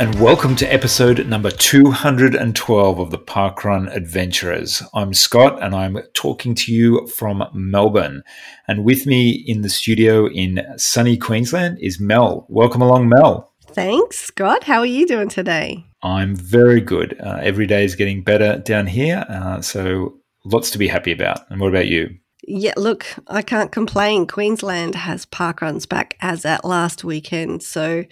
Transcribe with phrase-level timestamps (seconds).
[0.00, 4.82] And welcome to episode number 212 of the Parkrun Adventurers.
[4.94, 8.22] I'm Scott and I'm talking to you from Melbourne.
[8.66, 12.46] And with me in the studio in sunny Queensland is Mel.
[12.48, 13.52] Welcome along, Mel.
[13.66, 14.64] Thanks, Scott.
[14.64, 15.84] How are you doing today?
[16.02, 17.20] I'm very good.
[17.20, 19.26] Uh, every day is getting better down here.
[19.28, 20.14] Uh, so
[20.46, 21.40] lots to be happy about.
[21.50, 22.16] And what about you?
[22.44, 24.26] Yeah, look, I can't complain.
[24.26, 27.62] Queensland has parkruns back as at last weekend.
[27.62, 28.06] So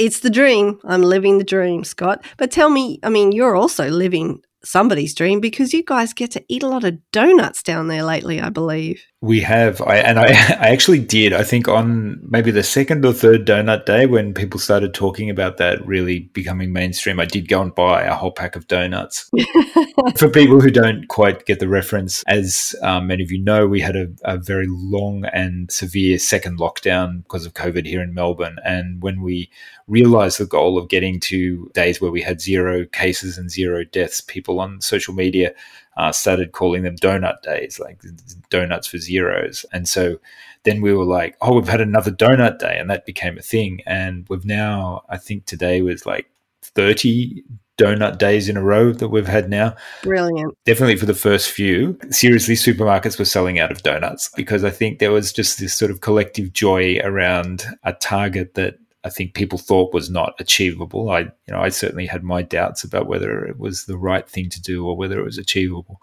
[0.00, 0.80] it's the dream.
[0.84, 2.24] I'm living the dream, Scott.
[2.38, 6.44] But tell me, I mean, you're also living somebody's dream because you guys get to
[6.48, 9.02] eat a lot of donuts down there lately, I believe.
[9.22, 11.34] We have, I and I, I actually did.
[11.34, 15.58] I think on maybe the second or third donut day when people started talking about
[15.58, 19.30] that really becoming mainstream, I did go and buy a whole pack of donuts.
[20.16, 23.80] For people who don't quite get the reference, as um, many of you know, we
[23.80, 28.56] had a, a very long and severe second lockdown because of COVID here in Melbourne,
[28.64, 29.50] and when we
[29.86, 34.22] realized the goal of getting to days where we had zero cases and zero deaths,
[34.22, 35.52] people on social media
[36.00, 38.00] uh, started calling them donut days, like
[38.48, 39.66] donuts for zeros.
[39.70, 40.18] And so
[40.62, 42.78] then we were like, oh, we've had another donut day.
[42.78, 43.82] And that became a thing.
[43.84, 46.30] And we've now, I think today was like
[46.62, 47.44] 30
[47.76, 49.76] donut days in a row that we've had now.
[50.02, 50.56] Brilliant.
[50.64, 51.98] Definitely for the first few.
[52.08, 55.90] Seriously, supermarkets were selling out of donuts because I think there was just this sort
[55.90, 61.10] of collective joy around a target that I think people thought was not achievable.
[61.10, 64.50] I, you know, I certainly had my doubts about whether it was the right thing
[64.50, 66.00] to do or whether it was achievable.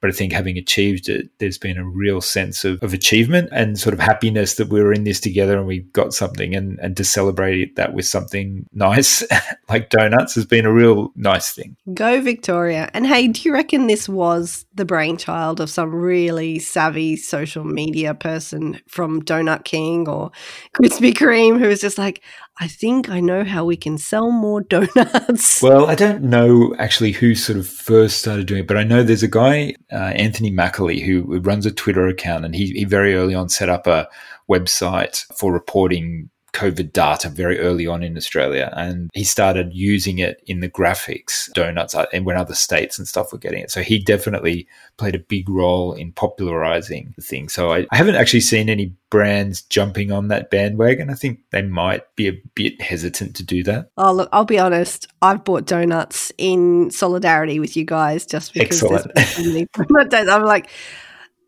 [0.00, 3.78] But I think having achieved it, there's been a real sense of, of achievement and
[3.78, 6.96] sort of happiness that we were in this together and we got something and, and
[6.96, 9.22] to celebrate that with something nice
[9.68, 11.76] like donuts has been a real nice thing.
[11.92, 12.90] Go Victoria.
[12.94, 18.14] And hey, do you reckon this was the brainchild of some really savvy social media
[18.14, 20.30] person from Donut King or
[20.74, 22.22] Krispy Kreme who was just like,
[22.60, 25.62] I think I know how we can sell more donuts.
[25.62, 29.02] Well, I don't know actually who sort of first started doing it, but I know
[29.02, 33.14] there's a guy, uh, Anthony Macali, who runs a Twitter account, and he, he very
[33.14, 34.08] early on set up a
[34.48, 38.72] website for reporting COVID data very early on in Australia.
[38.76, 43.06] And he started using it in the graphics, donuts, uh, and when other states and
[43.06, 43.70] stuff were getting it.
[43.70, 44.66] So he definitely
[44.96, 47.48] played a big role in popularizing the thing.
[47.48, 51.10] So I, I haven't actually seen any brands jumping on that bandwagon.
[51.10, 53.90] I think they might be a bit hesitant to do that.
[53.96, 55.08] Oh, look, I'll be honest.
[55.20, 60.28] I've bought donuts in solidarity with you guys just because Excellent.
[60.28, 60.70] I'm like,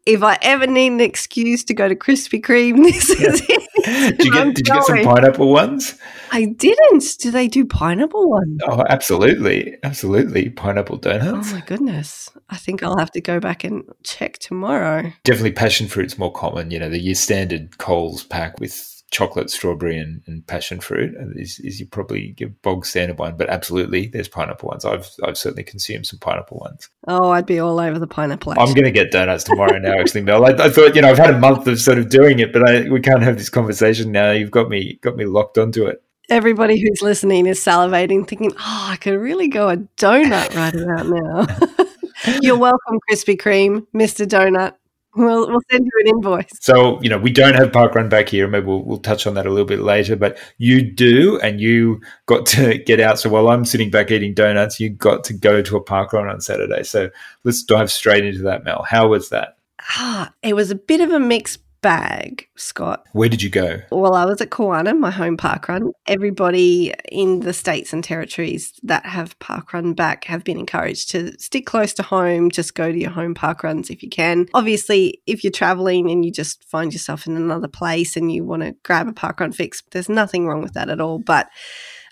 [0.04, 4.18] if I ever need an excuse to go to Krispy Kreme, this is it.
[4.18, 5.96] did you, get, did you get some pineapple ones?
[6.30, 7.04] I didn't.
[7.18, 8.60] Do they do pineapple ones?
[8.66, 9.76] Oh, absolutely.
[9.82, 10.50] Absolutely.
[10.50, 11.52] Pineapple donuts.
[11.52, 12.30] Oh, my goodness.
[12.48, 15.12] I think I'll have to go back and check tomorrow.
[15.24, 16.70] Definitely passion fruit's more common.
[16.70, 21.60] You know, the your standard Coles pack with chocolate, strawberry, and, and passion fruit is,
[21.60, 24.84] is you probably give bog standard one, but absolutely, there's pineapple ones.
[24.84, 26.88] I've I've certainly consumed some pineapple ones.
[27.06, 28.52] Oh, I'd be all over the pineapple.
[28.52, 28.66] Actually.
[28.66, 30.44] I'm going to get donuts tomorrow now, actually, Mel.
[30.44, 32.68] I, I, thought you know I've had a month of sort of doing it, but
[32.68, 34.32] I, we can't have this conversation now.
[34.32, 36.02] You've got me got me locked onto it.
[36.30, 41.06] Everybody who's listening is salivating, thinking, "Oh, I could really go a donut right about
[41.06, 41.86] now."
[42.40, 44.74] You're welcome, Krispy Kreme, Mister Donut.
[45.14, 46.50] We'll, we'll send you an invoice.
[46.60, 48.48] So, you know, we don't have Parkrun back here.
[48.48, 52.00] Maybe we'll, we'll touch on that a little bit later, but you do, and you
[52.26, 53.18] got to get out.
[53.18, 56.40] So while I'm sitting back eating donuts, you got to go to a Parkrun on
[56.40, 56.82] Saturday.
[56.82, 57.10] So
[57.44, 58.86] let's dive straight into that, Mel.
[58.88, 59.58] How was that?
[59.90, 63.06] Ah, it was a bit of a mixed bag, Scott.
[63.12, 63.80] Where did you go?
[63.90, 65.92] Well, I was at Kawana, my home park run.
[66.06, 71.38] Everybody in the states and territories that have park run back have been encouraged to
[71.38, 74.46] stick close to home, just go to your home park runs if you can.
[74.54, 78.62] Obviously, if you're traveling and you just find yourself in another place and you want
[78.62, 81.18] to grab a park run fix, there's nothing wrong with that at all.
[81.18, 81.48] But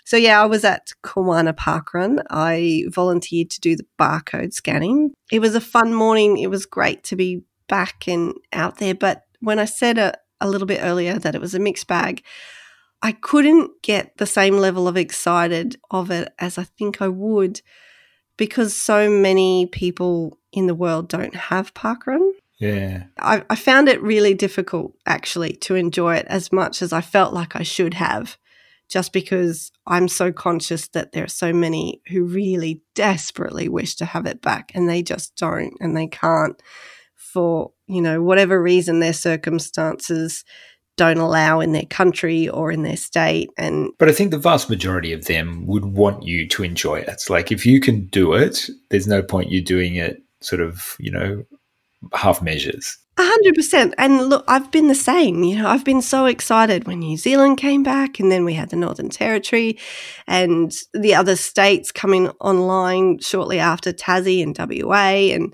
[0.03, 2.19] so yeah, I was at Kawana Park Run.
[2.29, 5.13] I volunteered to do the barcode scanning.
[5.31, 6.37] It was a fun morning.
[6.37, 10.49] It was great to be back and out there, but when I said a, a
[10.49, 12.23] little bit earlier that it was a mixed bag,
[13.01, 17.61] I couldn't get the same level of excited of it as I think I would
[18.37, 22.31] because so many people in the world don't have parkrun.
[22.59, 23.03] Yeah.
[23.19, 27.33] I, I found it really difficult actually to enjoy it as much as I felt
[27.33, 28.37] like I should have,
[28.87, 34.05] just because I'm so conscious that there are so many who really desperately wish to
[34.05, 36.61] have it back and they just don't and they can't
[37.31, 40.43] for, you know, whatever reason their circumstances
[40.97, 44.69] don't allow in their country or in their state and but i think the vast
[44.69, 48.33] majority of them would want you to enjoy it it's like if you can do
[48.33, 51.43] it there's no point you doing it sort of you know
[52.13, 52.97] half measures.
[53.17, 53.93] A hundred percent.
[53.97, 55.43] And look, I've been the same.
[55.43, 58.69] You know, I've been so excited when New Zealand came back and then we had
[58.69, 59.77] the Northern Territory
[60.27, 65.53] and the other states coming online shortly after Tassie and WA and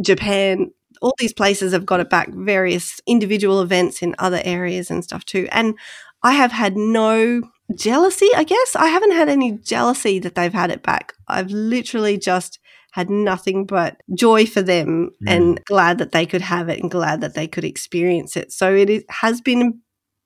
[0.00, 0.70] Japan.
[1.02, 5.24] All these places have got it back, various individual events in other areas and stuff
[5.24, 5.48] too.
[5.52, 5.78] And
[6.22, 7.42] I have had no
[7.74, 8.76] jealousy, I guess.
[8.76, 11.14] I haven't had any jealousy that they've had it back.
[11.28, 12.58] I've literally just
[12.92, 15.30] had nothing but joy for them mm.
[15.30, 18.52] and glad that they could have it and glad that they could experience it.
[18.52, 19.72] So it is, has been a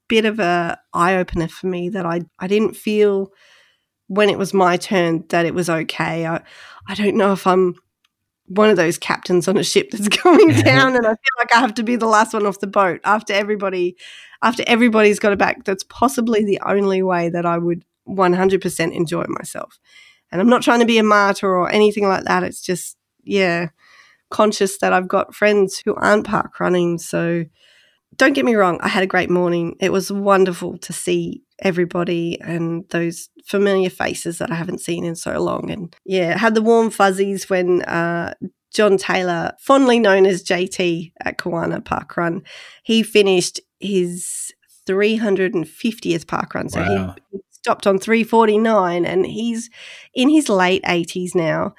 [0.09, 3.33] bit of a eye opener for me that I I didn't feel
[4.09, 6.27] when it was my turn that it was okay.
[6.27, 6.43] I
[6.89, 7.75] I don't know if I'm
[8.47, 11.61] one of those captains on a ship that's going down and I feel like I
[11.61, 13.97] have to be the last one off the boat after everybody
[14.43, 15.65] after everybody's got it back.
[15.65, 19.79] That's possibly the only way that I would 100% enjoy myself.
[20.31, 22.43] And I'm not trying to be a martyr or anything like that.
[22.43, 23.69] It's just, yeah,
[24.31, 26.99] conscious that I've got friends who aren't park running.
[26.99, 27.45] So
[28.17, 29.77] don't get me wrong, I had a great morning.
[29.81, 35.17] It was wonderful to see everybody and those familiar faces that I haven't seen in
[35.17, 35.71] so long.
[35.71, 38.35] And yeah, had the warm fuzzies when uh,
[38.73, 42.43] John Taylor, fondly known as JT at Kawana Park Run,
[42.83, 44.53] he finished his
[44.87, 46.69] 350th park run.
[46.69, 47.15] So wow.
[47.33, 49.71] he, stopped on 349 and he's
[50.15, 51.75] in his late 80s now.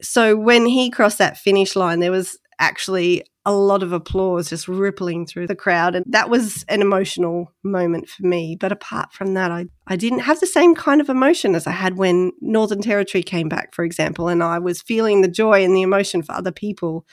[0.00, 4.68] So when he crossed that finish line, there was actually a lot of applause just
[4.68, 5.94] rippling through the crowd.
[5.94, 8.56] And that was an emotional moment for me.
[8.56, 11.70] But apart from that, I, I didn't have the same kind of emotion as I
[11.70, 15.74] had when Northern Territory came back, for example, and I was feeling the joy and
[15.74, 17.06] the emotion for other people.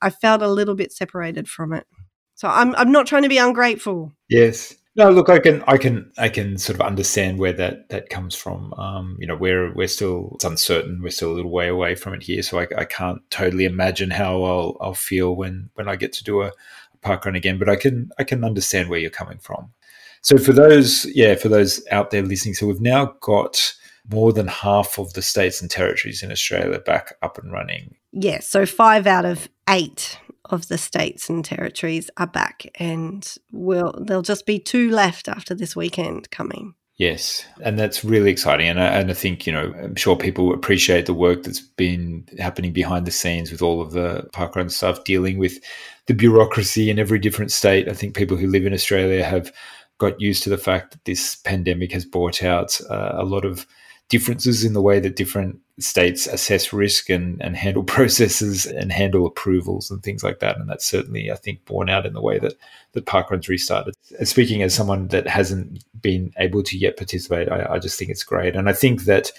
[0.00, 1.86] I felt a little bit separated from it.
[2.34, 4.12] So I'm I'm not trying to be ungrateful.
[4.28, 4.74] Yes.
[4.94, 8.34] No, look, I can, I can, I can sort of understand where that that comes
[8.34, 8.74] from.
[8.74, 11.00] Um, you know, we're we're still it's uncertain.
[11.02, 14.10] We're still a little way away from it here, so I, I can't totally imagine
[14.10, 17.58] how I'll I'll feel when when I get to do a, a park run again.
[17.58, 19.72] But I can I can understand where you're coming from.
[20.20, 23.74] So for those, yeah, for those out there listening, so we've now got
[24.10, 27.94] more than half of the states and territories in Australia back up and running.
[28.12, 30.18] Yes, yeah, so five out of eight
[30.52, 35.54] of the states and territories are back, and will there'll just be two left after
[35.54, 36.74] this weekend coming.
[36.96, 40.52] Yes, and that's really exciting, and I, and I think you know I'm sure people
[40.52, 45.02] appreciate the work that's been happening behind the scenes with all of the parkrun stuff,
[45.04, 45.58] dealing with
[46.06, 47.88] the bureaucracy in every different state.
[47.88, 49.52] I think people who live in Australia have
[49.98, 53.66] got used to the fact that this pandemic has brought out uh, a lot of
[54.08, 59.26] differences in the way that different states assess risk and, and handle processes and handle
[59.26, 60.58] approvals and things like that.
[60.58, 62.54] And that's certainly, I think, borne out in the way that,
[62.92, 63.94] that Parkrun's restarted.
[64.24, 68.24] Speaking as someone that hasn't been able to yet participate, I, I just think it's
[68.24, 68.54] great.
[68.54, 69.32] And I think that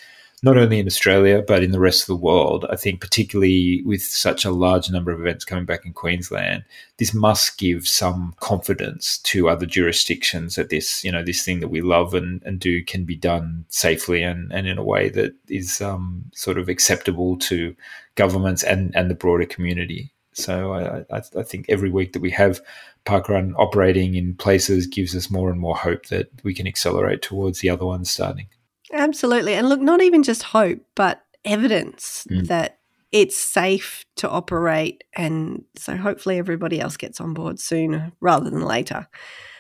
[0.44, 2.66] not only in Australia, but in the rest of the world.
[2.70, 6.66] I think, particularly with such a large number of events coming back in Queensland,
[6.98, 11.70] this must give some confidence to other jurisdictions that this, you know, this thing that
[11.70, 15.34] we love and, and do can be done safely and, and in a way that
[15.48, 17.74] is um, sort of acceptable to
[18.16, 20.12] governments and, and the broader community.
[20.34, 22.60] So I, I, I think every week that we have
[23.06, 27.60] Parkrun operating in places gives us more and more hope that we can accelerate towards
[27.60, 28.48] the other ones starting.
[28.94, 29.56] Absolutely.
[29.56, 32.48] And look, not even just hope, but evidence mm.
[32.48, 32.80] that
[33.12, 35.04] it's safe to operate.
[35.16, 39.08] And so hopefully everybody else gets on board sooner rather than later.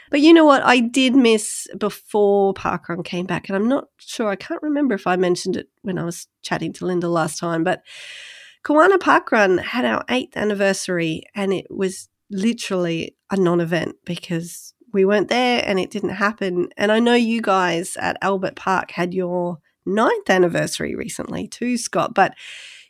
[0.09, 0.63] But you know what?
[0.63, 4.29] I did miss before Parkrun came back, and I'm not sure.
[4.29, 7.63] I can't remember if I mentioned it when I was chatting to Linda last time,
[7.63, 7.81] but
[8.63, 15.05] Kawana Parkrun had our eighth anniversary, and it was literally a non event because we
[15.05, 16.69] weren't there and it didn't happen.
[16.77, 22.13] And I know you guys at Albert Park had your ninth anniversary recently too, Scott,
[22.13, 22.35] but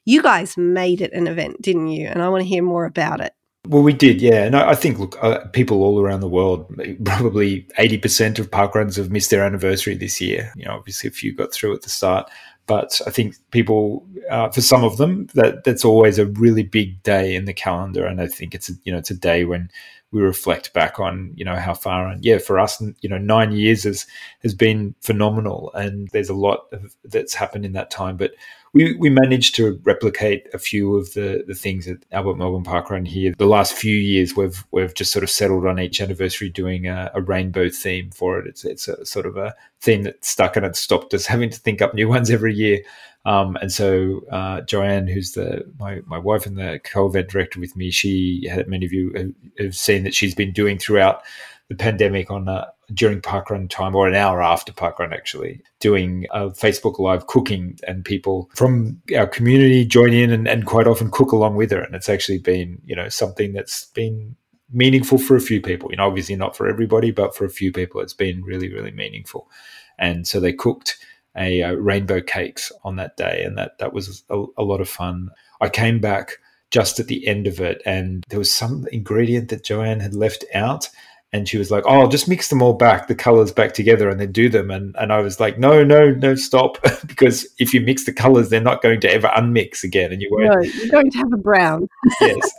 [0.06, 2.08] you guys made it an event, didn't you?
[2.08, 3.34] And I want to hear more about it.
[3.70, 4.44] Well, we did, yeah.
[4.44, 6.70] And I, think, look, uh, people all around the world,
[7.06, 10.52] probably 80% of park runs have missed their anniversary this year.
[10.58, 12.30] You know, obviously a few got through at the start.
[12.66, 17.02] But I think people, uh, for some of them, that that's always a really big
[17.04, 19.70] day in the calendar, and I think it's a, you know it's a day when
[20.12, 23.52] we reflect back on you know how far and yeah for us you know nine
[23.52, 24.06] years has
[24.44, 28.32] has been phenomenal and there's a lot of, that's happened in that time but
[28.74, 32.90] we, we managed to replicate a few of the, the things at Albert Melbourne Park
[32.90, 33.34] Run here.
[33.38, 37.12] The last few years, we've we've just sort of settled on each anniversary doing a,
[37.14, 38.48] a rainbow theme for it.
[38.48, 41.60] It's it's a sort of a theme that stuck and it stopped us having to
[41.60, 42.82] think up new ones every year.
[43.26, 47.76] Um, and so uh, Joanne, who's the my, my wife and the co-event director with
[47.76, 51.24] me, she had many of you have seen that she's been doing throughout
[51.70, 56.50] the pandemic on uh, during parkrun time or an hour after parkrun actually doing a
[56.50, 61.32] facebook live cooking and people from our community join in and, and quite often cook
[61.32, 61.82] along with her.
[61.82, 64.36] And it's actually been you know something that's been
[64.72, 65.90] meaningful for a few people.
[65.92, 68.92] You know obviously not for everybody but for a few people it's been really really
[68.92, 69.50] meaningful.
[69.98, 70.98] And so they cooked
[71.36, 74.90] a uh, rainbow cakes on that day and that that was a, a lot of
[74.90, 75.30] fun
[75.62, 76.38] i came back
[76.72, 80.46] just at the end of it and there was some ingredient that joanne had left
[80.54, 80.90] out
[81.34, 84.08] and she was like, "Oh, I'll just mix them all back, the colors back together,
[84.08, 87.74] and then do them." And and I was like, "No, no, no, stop!" because if
[87.74, 90.46] you mix the colors, they're not going to ever unmix again, and you won't.
[90.46, 91.88] No, you're going to have a brown.
[92.22, 92.52] yes.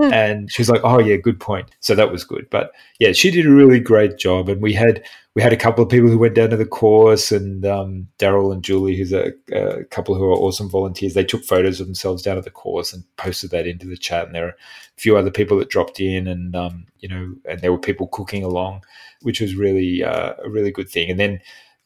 [0.00, 2.70] and she was like, "Oh yeah, good point." So that was good, but
[3.00, 5.04] yeah, she did a really great job, and we had
[5.40, 8.52] we had a couple of people who went down to the course, and um, Daryl
[8.52, 12.22] and Julie, who's a, a, couple who are awesome volunteers, they took photos of themselves
[12.22, 14.26] down at the course and posted that into the chat.
[14.26, 17.60] And there are a few other people that dropped in, and um, you know, and
[17.60, 18.84] there were people cooking along,
[19.22, 21.08] which was really uh, a really good thing.
[21.08, 21.40] And then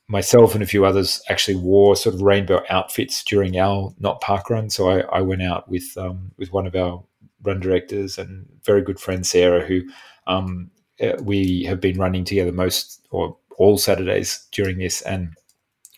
[0.09, 4.51] myself and a few others actually wore sort of rainbow outfits during our not park
[4.51, 4.69] run.
[4.69, 7.05] So I, I went out with um, with one of our
[7.45, 9.83] run directors and very good friend Sarah, who
[10.27, 15.35] um, uh, we have been running together most or all Saturdays during this, and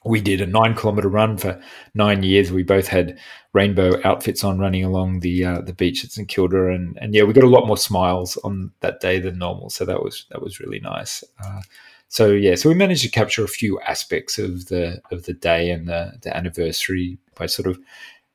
[0.05, 1.61] we did a nine kilometer run for
[1.95, 2.53] nine years.
[2.53, 3.19] We both had
[3.53, 7.25] rainbow outfits on, running along the uh, the beach at St Kilda, and and yeah,
[7.25, 9.71] we got a lot more smiles on that day than normal.
[9.71, 11.25] So that was that was really nice.
[11.45, 11.61] Uh,
[12.09, 15.71] so yeah, so we managed to capture a few aspects of the of the day
[15.71, 17.79] and the, the anniversary by sort of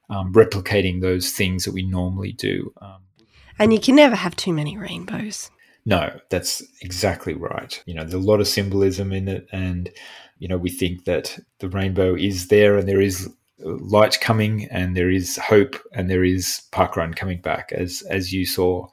[0.09, 2.73] um, replicating those things that we normally do.
[2.81, 2.97] Um,
[3.57, 5.49] and you can never have too many rainbows.
[5.85, 7.81] No, that's exactly right.
[7.85, 9.89] You know, there's a lot of symbolism in it, and
[10.37, 14.95] you know, we think that the rainbow is there, and there is light coming, and
[14.95, 18.87] there is hope, and there is parkrun coming back, as as you saw.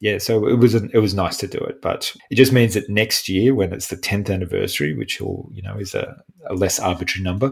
[0.00, 2.88] Yeah, so it was it was nice to do it, but it just means that
[2.88, 6.78] next year, when it's the tenth anniversary, which will you know is a, a less
[6.78, 7.50] arbitrary number,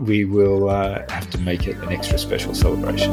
[0.00, 3.12] we will uh, have to make it an extra special celebration.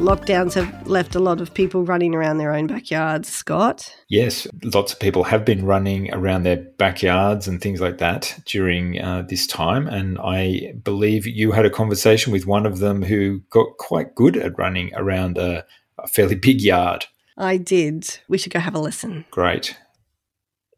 [0.00, 3.94] Lockdowns have left a lot of people running around their own backyards, Scott.
[4.08, 9.00] Yes, lots of people have been running around their backyards and things like that during
[9.00, 9.86] uh, this time.
[9.86, 14.36] And I believe you had a conversation with one of them who got quite good
[14.36, 15.64] at running around a,
[15.98, 17.06] a fairly big yard.
[17.36, 18.18] I did.
[18.28, 19.26] We should go have a listen.
[19.30, 19.76] Great.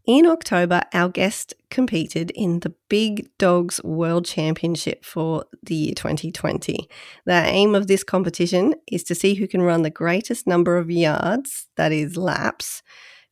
[0.04, 6.88] In October, our guest competed in the Big Dogs World Championship for the year 2020.
[7.25, 10.90] The aim of this competition is to see who can run the greatest number of
[10.90, 12.82] yards, that is, laps,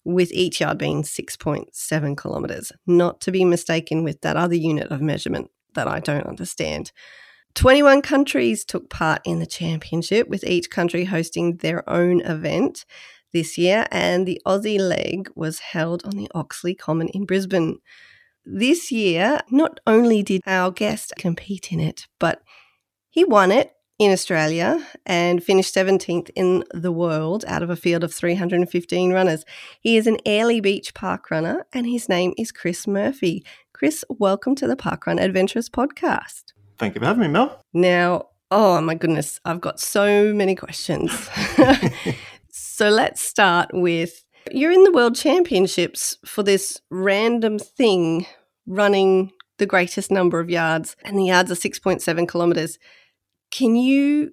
[0.05, 5.00] with each yard being 6.7 kilometres, not to be mistaken with that other unit of
[5.00, 6.93] measurement that I don't understand.
[7.57, 12.85] 21 countries took part in the championship, with each country hosting their own event
[13.33, 17.79] this year, and the Aussie leg was held on the Oxley Common in Brisbane.
[18.45, 22.43] This year, not only did our guest compete in it, but
[23.11, 28.03] he won it in Australia and finished 17th in the world out of a field
[28.03, 29.45] of 315 runners.
[29.81, 33.45] He is an Airlie Beach park runner and his name is Chris Murphy.
[33.75, 36.55] Chris, welcome to the Parkrun Adventurers podcast.
[36.79, 37.63] Thank you for having me, Mel.
[37.75, 41.29] Now, oh my goodness, I've got so many questions.
[42.81, 48.25] So let's start with you're in the World Championships for this random thing
[48.67, 52.79] running the greatest number of yards, and the yards are 6.7 kilometers.
[53.51, 54.33] Can you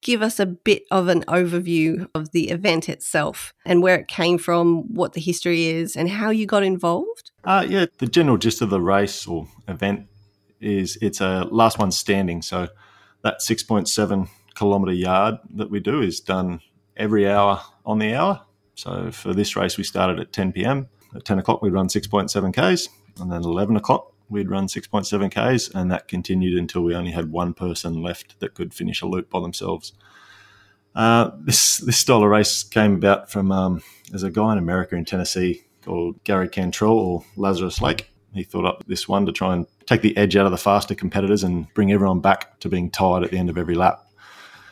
[0.00, 4.38] give us a bit of an overview of the event itself and where it came
[4.38, 7.30] from, what the history is, and how you got involved?
[7.44, 10.06] Uh, yeah, the general gist of the race or event
[10.62, 12.40] is it's a last one standing.
[12.40, 12.68] So
[13.20, 16.60] that 6.7 kilometer yard that we do is done
[16.96, 18.42] every hour on the hour.
[18.74, 20.88] So for this race, we started at 10 p.m.
[21.14, 22.88] At 10 o'clock, we'd run 6.7 Ks,
[23.20, 27.30] and then 11 o'clock, we'd run 6.7 Ks, and that continued until we only had
[27.30, 29.92] one person left that could finish a loop by themselves.
[30.94, 34.94] Uh, this this style of race came about from um, there's a guy in America
[34.94, 38.10] in Tennessee called Gary Cantrell or Lazarus Lake.
[38.34, 40.94] He thought up this one to try and take the edge out of the faster
[40.94, 44.06] competitors and bring everyone back to being tired at the end of every lap.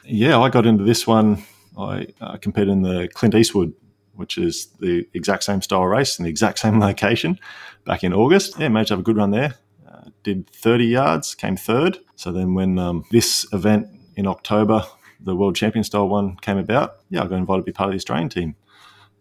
[0.05, 1.43] Yeah, I got into this one
[1.83, 3.73] I uh, competed in the Clint Eastwood,
[4.15, 7.39] which is the exact same style race in the exact same location
[7.85, 8.59] back in August.
[8.59, 9.55] Yeah, managed to have a good run there.
[9.89, 11.99] Uh, did 30 yards, came third.
[12.17, 14.85] So then when um, this event in October,
[15.21, 17.93] the World Champion style one came about, yeah, I got invited to be part of
[17.93, 18.57] the Australian team.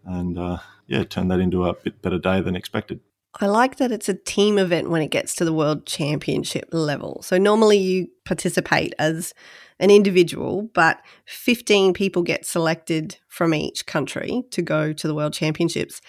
[0.05, 2.99] And uh, yeah, turned that into a bit better day than expected.
[3.39, 7.21] I like that it's a team event when it gets to the world championship level.
[7.21, 9.33] So normally you participate as
[9.79, 15.33] an individual, but 15 people get selected from each country to go to the world
[15.33, 16.01] championships.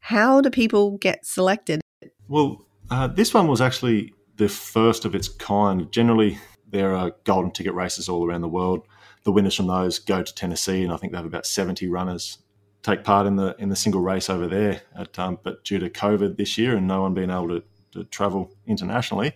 [0.00, 1.80] How do people get selected?
[2.28, 5.90] Well, uh, this one was actually the first of its kind.
[5.92, 6.38] Generally,
[6.68, 8.86] there are golden ticket races all around the world.
[9.24, 12.38] The winners from those go to Tennessee, and I think they have about 70 runners
[12.82, 14.82] take part in the in the single race over there.
[14.96, 17.62] At, um, but due to COVID this year and no one being able to,
[17.92, 19.32] to travel internationally,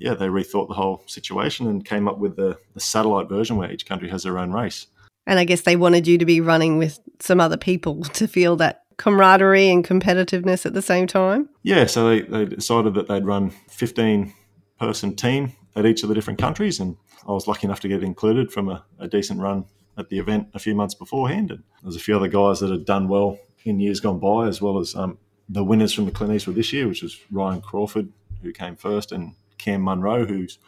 [0.00, 3.70] yeah, they rethought the whole situation and came up with the, the satellite version where
[3.70, 4.86] each country has their own race.
[5.26, 8.56] And I guess they wanted you to be running with some other people to feel
[8.56, 11.48] that camaraderie and competitiveness at the same time.
[11.62, 14.32] Yeah, so they, they decided that they'd run 15
[14.78, 16.80] person team at each of the different countries.
[16.80, 16.96] And
[17.28, 19.66] I was lucky enough to get included from a, a decent run
[19.98, 21.50] at the event a few months beforehand.
[21.50, 24.62] And there's a few other guys that had done well in years gone by, as
[24.62, 28.10] well as um, the winners from the Clint Eastwood this year, which was Ryan Crawford,
[28.42, 30.58] who came first, and Cam Munro, who's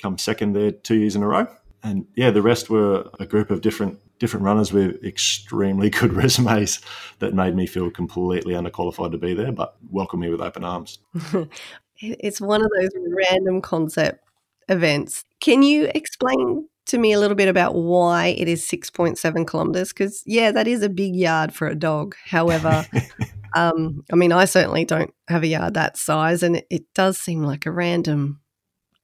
[0.00, 1.46] come second there two years in a row.
[1.82, 6.80] And yeah, the rest were a group of different different runners with extremely good resumes
[7.18, 10.98] that made me feel completely underqualified to be there, but welcomed me with open arms.
[11.98, 12.90] it's one of those
[13.30, 14.22] random concept
[14.68, 15.24] events.
[15.40, 19.88] Can you explain to me a little bit about why it is 6.7 kilometers?
[19.88, 22.14] Because, yeah, that is a big yard for a dog.
[22.26, 22.86] However,
[23.54, 27.18] um, I mean, I certainly don't have a yard that size, and it, it does
[27.18, 28.40] seem like a random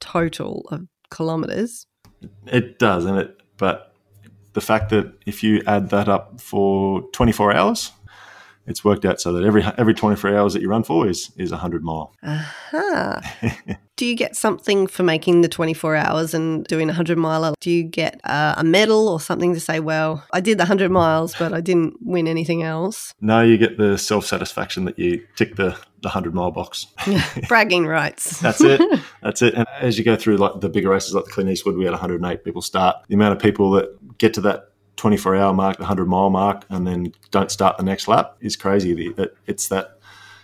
[0.00, 1.87] total of kilometers.
[2.47, 3.95] It does, and it, but
[4.53, 7.93] the fact that if you add that up for 24 hours,
[8.67, 11.50] it's worked out so that every every 24 hours that you run for is is
[11.50, 12.15] 100 mile.
[12.23, 13.21] Aha.
[13.23, 13.75] Uh-huh.
[13.97, 17.55] Do you get something for making the 24 hours and doing a 100 miler?
[17.61, 20.91] Do you get uh, a medal or something to say, well, I did the 100
[20.91, 23.15] miles, but I didn't win anything else?
[23.23, 25.71] No, you get the self satisfaction that you tick the,
[26.03, 26.88] the 100 mile box.
[27.49, 28.38] Bragging rights.
[28.41, 28.83] That's it.
[29.23, 29.55] That's it.
[29.55, 31.93] And as you go through like the bigger races like the Clint Eastwood, we had
[31.93, 32.97] 108 people start.
[33.09, 36.66] The amount of people that get to that 24 hour mark, the 100 mile mark,
[36.68, 39.14] and then don't start the next lap is crazy.
[39.47, 39.99] It's that,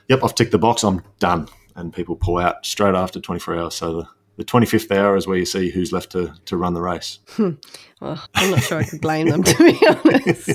[0.09, 3.75] yep, I've ticked the box, I'm done and people pull out straight after 24 hours.
[3.75, 6.81] So the, the 25th hour is where you see who's left to, to run the
[6.81, 7.19] race.
[7.29, 7.53] Hmm.
[8.01, 10.51] Well, I'm not sure I could blame them, to be honest.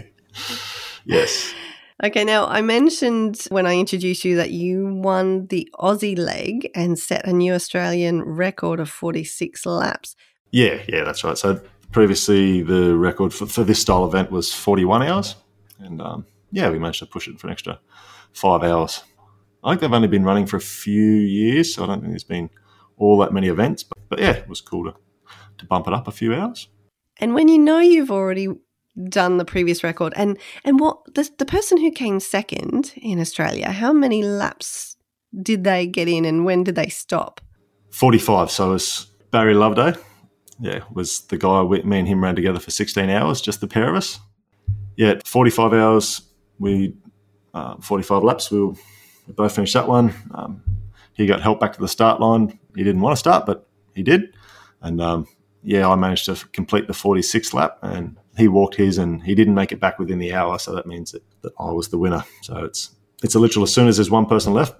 [1.05, 1.53] yes.
[2.03, 6.97] Okay, now I mentioned when I introduced you that you won the Aussie leg and
[6.97, 10.15] set a new Australian record of 46 laps.
[10.51, 11.37] Yeah, yeah, that's right.
[11.37, 11.59] So
[11.91, 15.35] previously the record for, for this style event was 41 hours.
[15.79, 17.79] And um, yeah, we managed to push it for an extra
[18.33, 19.03] five hours.
[19.67, 22.23] I think they've only been running for a few years, so I don't think there's
[22.23, 22.49] been
[22.97, 23.83] all that many events.
[23.83, 24.95] But, but yeah, it was cool to,
[25.57, 26.69] to bump it up a few hours.
[27.17, 28.47] And when you know you've already
[29.09, 33.71] done the previous record, and and what the the person who came second in Australia,
[33.71, 34.95] how many laps
[35.41, 37.41] did they get in, and when did they stop?
[37.91, 38.49] Forty five.
[38.49, 39.99] So it was Barry Loveday.
[40.59, 43.67] Yeah, was the guy we, me and him ran together for sixteen hours, just the
[43.67, 44.19] pair of us.
[44.95, 46.21] Yeah, forty five hours.
[46.57, 46.95] We
[47.53, 48.49] uh, forty five laps.
[48.49, 48.73] We were
[49.27, 50.13] we both finished that one.
[50.33, 50.63] Um,
[51.13, 52.59] he got help back to the start line.
[52.75, 54.33] He didn't want to start, but he did.
[54.81, 55.27] And um,
[55.63, 59.55] yeah, I managed to complete the 46th lap, and he walked his, and he didn't
[59.55, 60.59] make it back within the hour.
[60.59, 62.23] So that means that, that I was the winner.
[62.43, 62.91] So it's
[63.23, 64.79] it's a literal as soon as there's one person left,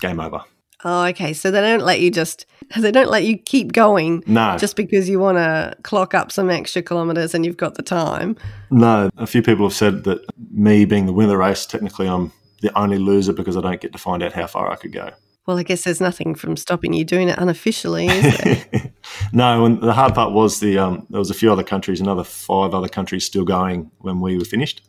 [0.00, 0.42] game over.
[0.84, 1.32] Oh, okay.
[1.32, 4.22] So they don't let you just they don't let you keep going.
[4.26, 4.56] No.
[4.58, 8.36] Just because you want to clock up some extra kilometers and you've got the time.
[8.70, 9.10] No.
[9.16, 12.32] A few people have said that me being the winner of the race, technically I'm
[12.62, 15.10] the only loser because I don't get to find out how far I could go.
[15.46, 18.06] Well, I guess there's nothing from stopping you doing it unofficially,
[19.32, 22.22] no, and the hard part was the um, there was a few other countries, another
[22.22, 24.82] five other countries still going when we were finished.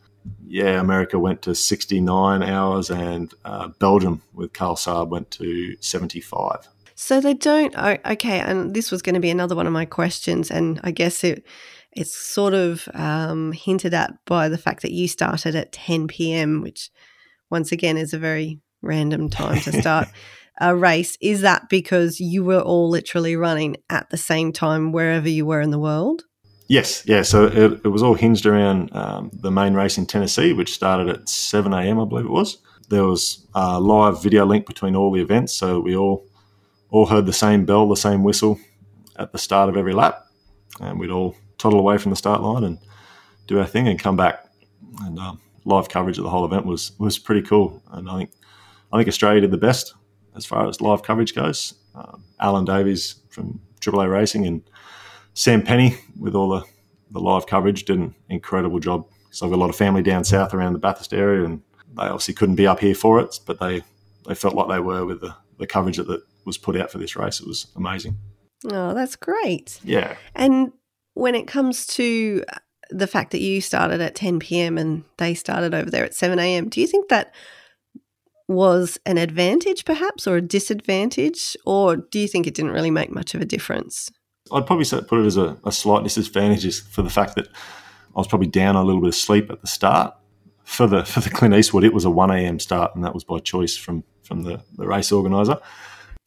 [0.46, 6.68] Yeah, America went to 69 hours, and uh, Belgium with Karel Sabbe went to 75.
[6.94, 7.76] So they don't.
[7.76, 11.24] Okay, and this was going to be another one of my questions, and I guess
[11.24, 11.44] it
[11.90, 16.60] it's sort of um, hinted at by the fact that you started at 10 p.m.,
[16.60, 16.90] which
[17.50, 20.08] once again is a very random time to start
[20.60, 21.16] a race.
[21.20, 25.60] Is that because you were all literally running at the same time wherever you were
[25.60, 26.22] in the world?
[26.68, 27.22] Yes, yeah.
[27.22, 31.08] So it, it was all hinged around um, the main race in Tennessee, which started
[31.08, 32.58] at 7 a.m., I believe it was.
[32.88, 36.26] There was a live video link between all the events, so we all
[36.90, 38.58] all heard the same bell, the same whistle
[39.16, 40.26] at the start of every lap,
[40.80, 42.78] and we'd all toddle away from the start line and
[43.46, 44.44] do our thing and come back.
[45.00, 47.82] And um, live coverage of the whole event was was pretty cool.
[47.90, 48.30] And I think
[48.92, 49.94] I think Australia did the best
[50.36, 51.74] as far as live coverage goes.
[51.94, 54.62] Um, Alan Davies from AAA Racing and
[55.34, 56.64] Sam Penny with all the,
[57.10, 59.06] the live coverage did an incredible job.
[59.30, 61.60] So I've got a lot of family down south around the Bathurst area, and
[61.96, 63.82] they obviously couldn't be up here for it, but they
[64.26, 66.98] they felt like they were with the, the coverage that, that was put out for
[66.98, 67.40] this race.
[67.40, 68.16] It was amazing.
[68.70, 69.80] Oh, that's great.
[69.84, 70.16] Yeah.
[70.34, 70.72] And
[71.14, 72.44] when it comes to
[72.90, 74.78] the fact that you started at 10 p.m.
[74.78, 77.34] and they started over there at 7 a.m., do you think that
[78.48, 81.56] was an advantage perhaps or a disadvantage?
[81.64, 84.10] Or do you think it didn't really make much of a difference?
[84.52, 88.28] I'd probably put it as a, a slight disadvantage for the fact that I was
[88.28, 90.14] probably down a little bit of sleep at the start.
[90.64, 92.58] For the for the Clint Eastwood, it was a 1 a.m.
[92.58, 95.58] start, and that was by choice from from the, the race organizer.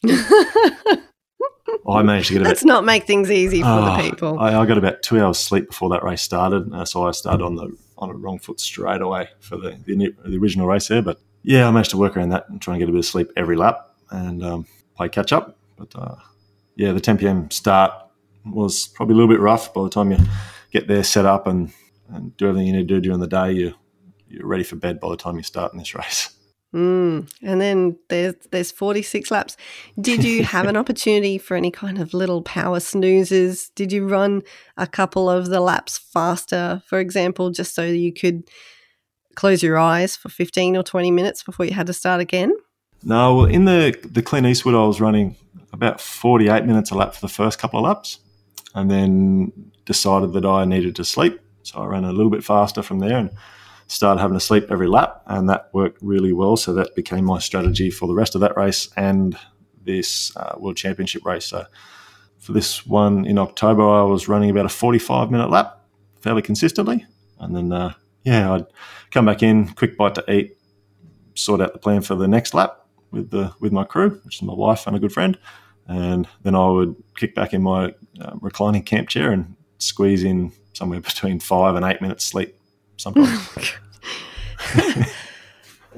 [1.89, 2.43] I managed to get.
[2.43, 4.39] Let's not make things easy for the Oh, people.
[4.39, 7.43] I, I got about two hours sleep before that race started, uh, so I started
[7.43, 11.01] on the on a wrong foot straight away for the, the the original race there.
[11.01, 13.05] But yeah, I managed to work around that and try and get a bit of
[13.05, 15.57] sleep every lap and um, play catch up.
[15.77, 16.15] But uh,
[16.75, 17.49] yeah, the 10 p.m.
[17.51, 17.93] start
[18.45, 19.73] was probably a little bit rough.
[19.73, 20.17] By the time you
[20.71, 21.71] get there, set up, and,
[22.09, 23.73] and do everything you need to do during the day, you
[24.29, 26.36] you're ready for bed by the time you start in this race.
[26.77, 27.27] Mm.
[27.41, 29.57] And then there's there's 46 laps.
[29.99, 33.69] Did you have an opportunity for any kind of little power snoozes?
[33.69, 34.43] Did you run
[34.77, 38.47] a couple of the laps faster, for example, just so you could
[39.33, 42.55] close your eyes for 15 or 20 minutes before you had to start again?
[43.03, 45.35] No, well, in the the Clint Eastwood, I was running
[45.73, 48.19] about 48 minutes a lap for the first couple of laps,
[48.75, 49.51] and then
[49.85, 51.39] decided that I needed to sleep.
[51.63, 53.31] So I ran a little bit faster from there and
[53.87, 56.57] started having to sleep every lap, and that worked really well.
[56.57, 59.37] So that became my strategy for the rest of that race and
[59.83, 61.45] this uh, World Championship race.
[61.45, 61.65] So
[62.37, 65.81] for this one in October, I was running about a 45 minute lap
[66.21, 67.05] fairly consistently,
[67.39, 68.65] and then uh, yeah, I'd
[69.11, 70.57] come back in, quick bite to eat,
[71.33, 74.41] sort out the plan for the next lap with the with my crew, which is
[74.41, 75.37] my wife and a good friend,
[75.87, 80.51] and then I would kick back in my uh, reclining camp chair and squeeze in
[80.73, 82.56] somewhere between five and eight minutes sleep
[82.97, 83.73] sometimes.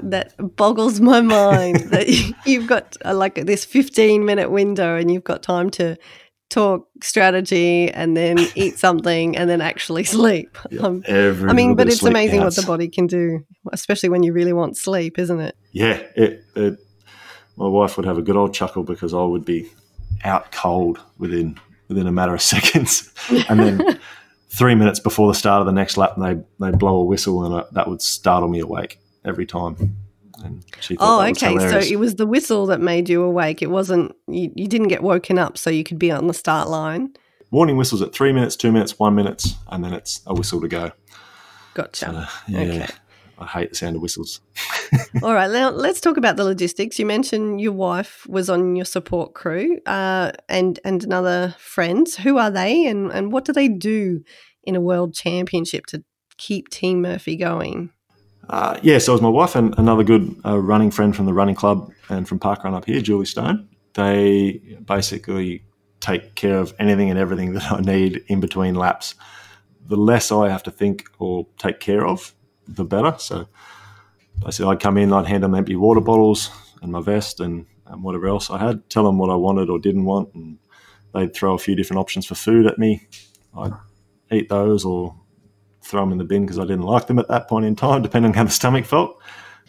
[0.02, 2.08] That boggles my mind that
[2.46, 5.98] you've got uh, like this 15 minute window and you've got time to
[6.50, 10.58] talk strategy and then eat something and then actually sleep.
[10.80, 14.34] Um, Every I mean, but it's amazing what the body can do, especially when you
[14.34, 15.56] really want sleep, isn't it?
[15.72, 16.80] Yeah, it, it,
[17.58, 19.70] my wife would have a good old chuckle because I would be
[20.24, 23.12] out cold within within a matter of seconds,
[23.50, 24.00] and then
[24.50, 26.26] three minutes before the start of the next lap, and
[26.60, 29.96] they they blow a whistle, and I, that would startle me awake every time.
[30.44, 31.58] And she Oh, okay.
[31.60, 33.62] So it was the whistle that made you awake.
[33.62, 36.70] It wasn't, you, you didn't get woken up so you could be on the start
[36.70, 37.14] line.
[37.52, 40.70] warning whistles at three minutes, two minutes, one minutes, and then it's a whistle to
[40.70, 40.92] go.
[41.74, 42.10] Gotcha.
[42.10, 42.88] Uh, yeah, Okay.
[43.40, 44.42] I hate the sound of whistles.
[45.24, 47.00] All right, now let's talk about the logistics.
[47.00, 52.18] You mentioned your wife was on your support crew, uh, and and another friends.
[52.18, 54.24] Who are they, and and what do they do
[54.64, 56.04] in a world championship to
[56.38, 57.92] keep Team Murphy going?
[58.50, 61.34] Uh, yeah, so it was my wife and another good uh, running friend from the
[61.34, 63.70] running club and from Parkrun up here, Julie Stone.
[63.94, 65.64] They basically
[66.00, 69.16] take care of anything and everything that I need in between laps.
[69.86, 72.34] The less I have to think or take care of,
[72.76, 73.16] the better.
[73.18, 73.48] So
[74.44, 76.52] basically, I'd come in, I'd hand them empty water bottles
[76.82, 79.80] and my vest and, and whatever else I had, tell them what I wanted or
[79.80, 80.58] didn't want, and
[81.14, 83.08] they'd throw a few different options for food at me.
[83.58, 83.74] I'd
[84.32, 85.16] eat those or
[85.84, 88.02] throw them in the bin because I didn't like them at that point in time,
[88.04, 89.22] depending on how the stomach felt.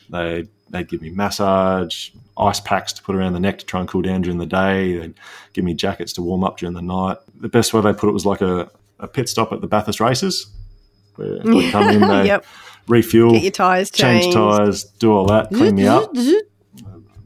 [0.08, 3.88] They they'd give me massage, ice packs to put around the neck to try and
[3.88, 4.98] cool down during the day.
[4.98, 5.14] They'd
[5.52, 7.18] give me jackets to warm up during the night.
[7.40, 10.00] The best way they put it was like a, a pit stop at the Bathurst
[10.00, 10.46] races,
[11.16, 11.38] where
[11.70, 12.44] come in, they yep,
[12.88, 16.12] refuel, get your tires change tires, do all that, clean me up,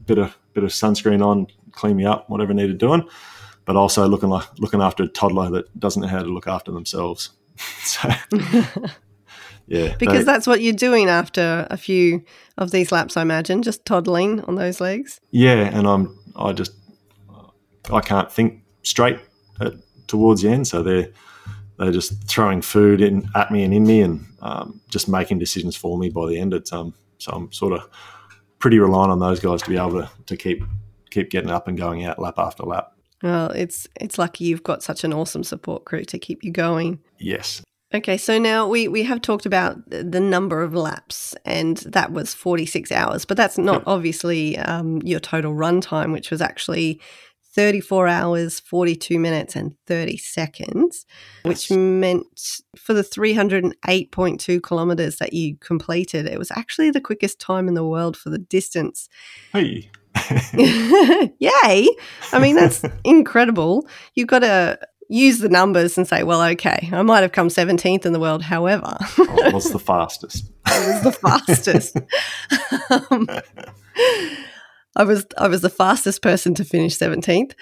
[0.05, 3.07] bit of bit of sunscreen on, clean me up, whatever needed doing.
[3.65, 6.71] But also looking like looking after a toddler that doesn't know how to look after
[6.71, 7.31] themselves.
[7.83, 8.09] so
[9.67, 12.23] yeah, because they- that's what you're doing after a few
[12.57, 15.19] of these laps, I imagine, just toddling on those legs.
[15.31, 16.73] yeah, and I'm I just
[17.91, 19.19] I can't think straight
[19.59, 19.73] at,
[20.07, 21.09] towards the end, so they're
[21.77, 25.75] they're just throwing food in at me and in me, and um, just making decisions
[25.75, 26.53] for me by the end.
[26.53, 27.89] It's um so I'm sort of
[28.59, 30.63] pretty reliant on those guys to be able to, to keep
[31.09, 32.91] keep getting up and going out lap after lap.
[33.23, 36.99] Well, it's it's lucky you've got such an awesome support crew to keep you going.
[37.17, 37.61] Yes,
[37.95, 42.11] Okay, so now we, we have talked about the the number of laps, and that
[42.11, 46.99] was 46 hours, but that's not obviously um, your total run time, which was actually
[47.55, 51.05] 34 hours, 42 minutes, and 30 seconds,
[51.43, 52.25] which meant
[52.77, 57.85] for the 308.2 kilometers that you completed, it was actually the quickest time in the
[57.85, 59.09] world for the distance.
[59.53, 59.89] hey,
[60.53, 61.87] Yay!
[62.31, 63.87] I mean, that's incredible.
[64.15, 68.05] You've got to use the numbers and say, well, okay, I might have come 17th
[68.05, 68.41] in the world.
[68.41, 70.51] However, I was the fastest.
[70.65, 71.97] I was the fastest.
[73.11, 73.27] um,
[74.95, 77.53] I was I was the fastest person to finish 17th.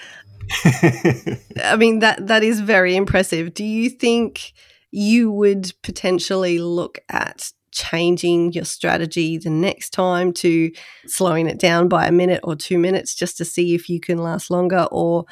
[1.64, 3.54] I mean that that is very impressive.
[3.54, 4.54] Do you think
[4.92, 10.72] you would potentially look at changing your strategy the next time to
[11.08, 14.20] slowing it down by a minute or 2 minutes just to see if you can
[14.20, 15.26] last longer or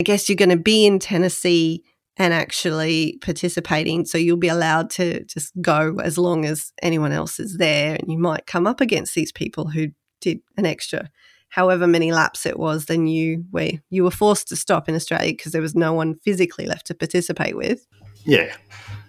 [0.00, 1.82] I guess you're going to be in Tennessee
[2.16, 4.04] and actually participating.
[4.04, 7.96] So you'll be allowed to just go as long as anyone else is there.
[7.96, 9.88] And you might come up against these people who
[10.20, 11.10] did an extra
[11.50, 15.32] however many laps it was then you where you were forced to stop in Australia
[15.32, 17.86] because there was no one physically left to participate with.
[18.24, 18.54] Yeah.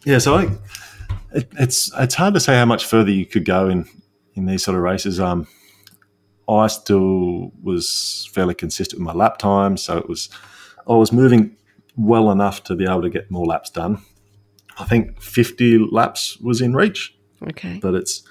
[0.06, 0.17] Yeah.
[0.17, 0.58] So I
[1.34, 3.88] it, it's it's hard to say how much further you could go in
[4.34, 5.19] in these sort of races.
[5.19, 5.47] Um,
[6.49, 10.30] I still was fairly consistent with my lap time, so it was
[10.88, 11.56] I was moving
[11.95, 14.01] well enough to be able to get more laps done.
[14.80, 17.15] I think 50 laps was in reach.
[17.49, 17.80] Okay.
[17.82, 18.23] But it's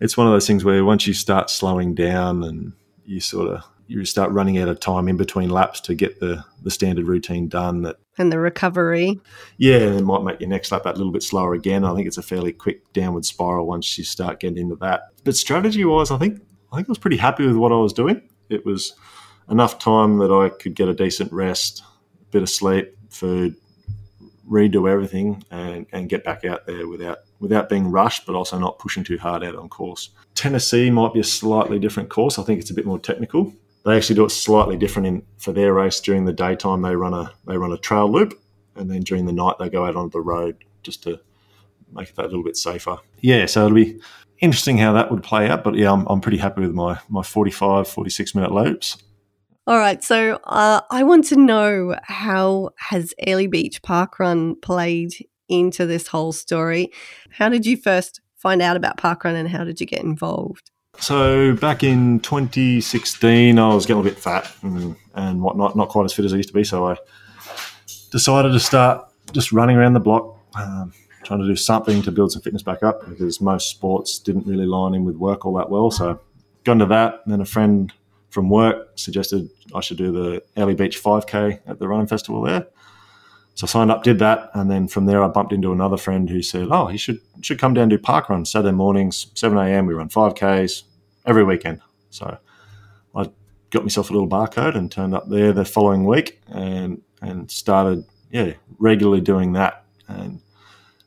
[0.00, 2.72] it's one of those things where once you start slowing down and
[3.04, 6.44] you sort of you start running out of time in between laps to get the
[6.62, 9.20] the standard routine done that and the recovery.
[9.58, 11.84] Yeah it might make your next lap that little bit slower again.
[11.84, 15.02] I think it's a fairly quick downward spiral once you start getting into that.
[15.24, 16.40] But strategy wise i think
[16.72, 18.22] i think i was pretty happy with what i was doing.
[18.48, 18.94] It was
[19.50, 21.82] enough time that i could get a decent rest
[22.20, 23.56] a bit of sleep food,
[24.50, 28.78] redo everything, and, and get back out there without without being rushed, but also not
[28.78, 30.10] pushing too hard out on course.
[30.34, 32.38] Tennessee might be a slightly different course.
[32.38, 33.52] I think it's a bit more technical.
[33.84, 36.00] They actually do it slightly different in for their race.
[36.00, 38.40] During the daytime, they run a they run a trail loop,
[38.76, 41.20] and then during the night they go out onto the road just to
[41.92, 42.98] make it that a little bit safer.
[43.20, 44.00] Yeah, so it'll be
[44.38, 45.64] interesting how that would play out.
[45.64, 48.98] But yeah, I'm, I'm pretty happy with my my 45, 46 minute loops.
[49.66, 55.12] All right, so uh, I want to know how has Airlie Beach Park Run played
[55.48, 56.90] into this whole story?
[57.30, 60.70] How did you first find out about parkrun, and how did you get involved?
[60.98, 66.04] So back in 2016, I was getting a bit fat and, and whatnot, not quite
[66.04, 66.64] as fit as I used to be.
[66.64, 66.96] So I
[68.10, 70.92] decided to start just running around the block, um,
[71.24, 74.66] trying to do something to build some fitness back up because most sports didn't really
[74.66, 75.90] line in with work all that well.
[75.90, 76.20] So
[76.64, 77.92] got into that, and then a friend
[78.30, 82.66] from work suggested I should do the Airlie Beach 5K at the Running Festival there.
[83.54, 86.28] So I signed up, did that, and then from there I bumped into another friend
[86.28, 89.86] who said, "Oh, you should should come down do park runs Saturday mornings, 7 a.m.
[89.86, 90.84] We run 5Ks
[91.26, 92.38] every weekend." So
[93.14, 93.30] I
[93.70, 98.04] got myself a little barcode and turned up there the following week and and started
[98.30, 100.40] yeah regularly doing that, and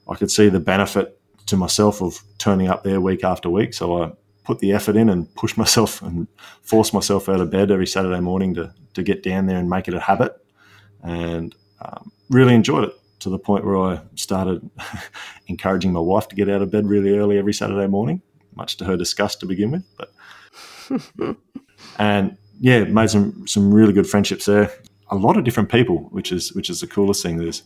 [0.07, 3.73] I could see the benefit to myself of turning up there week after week.
[3.73, 4.11] So I
[4.43, 6.27] put the effort in and push myself and
[6.61, 9.87] force myself out of bed every Saturday morning to, to get down there and make
[9.87, 10.35] it a habit.
[11.03, 14.69] And um, really enjoyed it to the point where I started
[15.47, 18.21] encouraging my wife to get out of bed really early every Saturday morning,
[18.55, 19.83] much to her disgust to begin with.
[19.97, 20.13] But
[21.99, 24.71] and yeah, made some some really good friendships there.
[25.09, 27.37] A lot of different people, which is which is the coolest thing.
[27.37, 27.63] There's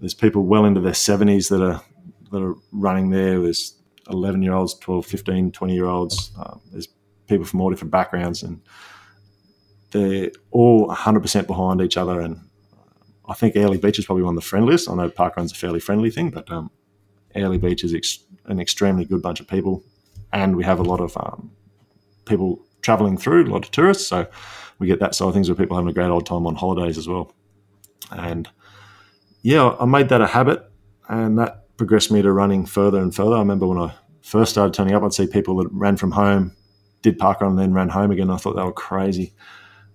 [0.00, 1.82] there's people well into their seventies that are
[2.30, 3.40] that are running there.
[3.40, 3.74] There's
[4.10, 6.32] 11 year olds, 12, 15, 20 year olds.
[6.38, 6.88] Um, there's
[7.26, 8.60] people from all different backgrounds and
[9.90, 12.20] they're all 100% behind each other.
[12.20, 12.40] And
[13.28, 14.88] I think Airlie Beach is probably one of the friendliest.
[14.88, 16.70] I know parkrun's a fairly friendly thing, but um,
[17.34, 19.84] Airlie Beach is ex- an extremely good bunch of people.
[20.32, 21.50] And we have a lot of um,
[22.24, 24.06] people traveling through, a lot of tourists.
[24.06, 24.26] So
[24.78, 26.96] we get that side of things where people having a great old time on holidays
[26.96, 27.34] as well.
[28.10, 28.48] And
[29.42, 30.64] yeah, I made that a habit
[31.08, 33.36] and that progressed me to running further and further.
[33.36, 36.56] I remember when I first started turning up, I'd see people that ran from home,
[37.02, 38.30] did parkrun, and then ran home again.
[38.30, 39.34] I thought they were crazy.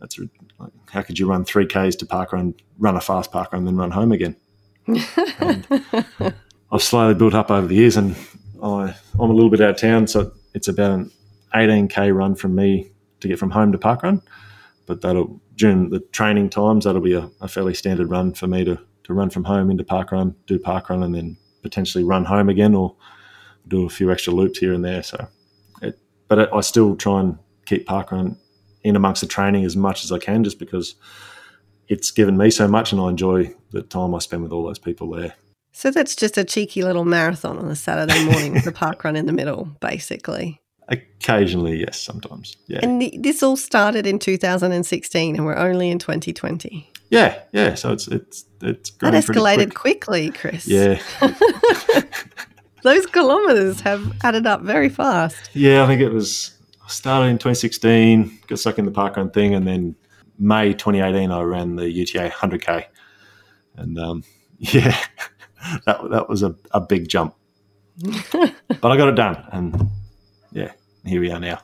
[0.04, 0.20] That's
[0.60, 3.68] like, how could you run three k's to parkrun, run run a fast parkrun, and
[3.68, 4.36] then run home again?
[6.74, 8.14] I've slowly built up over the years, and
[8.62, 11.12] I, I'm a little bit out of town, so it's about an
[11.56, 14.22] 18k run from me to get from home to parkrun.
[14.88, 18.66] But that'll during the training times, that'll be a, a fairly standard run for me
[18.66, 22.76] to to run from home into parkrun, do parkrun, and then potentially run home again
[22.76, 22.94] or
[23.70, 25.02] do a few extra loops here and there.
[25.02, 25.30] So,
[25.82, 28.36] it, but it, I still try and keep parkrun
[28.84, 30.96] in amongst the training as much as I can, just because
[31.88, 34.80] it's given me so much, and I enjoy the time I spend with all those
[34.80, 35.36] people there.
[35.72, 39.16] So that's just a cheeky little marathon on a Saturday morning with a park run
[39.16, 40.62] in the middle, basically.
[40.88, 42.58] Occasionally, yes, sometimes.
[42.68, 42.80] Yeah.
[42.84, 46.92] And this all started in 2016 and we're only in 2020.
[47.10, 47.76] Yeah, yeah.
[47.76, 50.02] So it's it's it's that escalated quick.
[50.02, 50.68] quickly, Chris.
[50.68, 51.02] Yeah.
[52.84, 55.50] Those kilometers have added up very fast.
[55.54, 56.52] Yeah, I think it was
[56.94, 59.96] started in 2016, got stuck in the parkrun thing, and then
[60.38, 62.86] May 2018 I ran the UTA 100k,
[63.76, 64.24] and um,
[64.58, 64.98] yeah,
[65.86, 67.36] that that was a, a big jump,
[67.98, 69.90] but I got it done, and
[70.52, 70.72] yeah,
[71.06, 71.60] here we are now.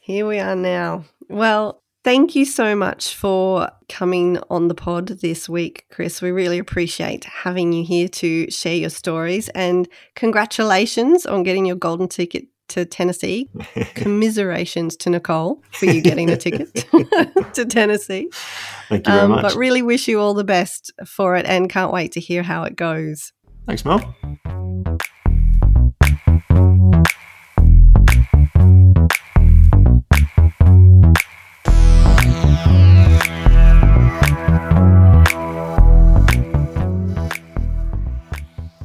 [0.00, 1.04] Here we are now.
[1.28, 6.20] Well, Thank you so much for coming on the pod this week, Chris.
[6.20, 11.76] We really appreciate having you here to share your stories and congratulations on getting your
[11.76, 13.48] golden ticket to Tennessee.
[13.94, 16.74] Commiserations to Nicole for you getting a ticket
[17.54, 18.30] to Tennessee.
[18.88, 19.42] Thank you very um, much.
[19.42, 22.64] But really wish you all the best for it and can't wait to hear how
[22.64, 23.32] it goes.
[23.66, 24.14] Thanks, Mel.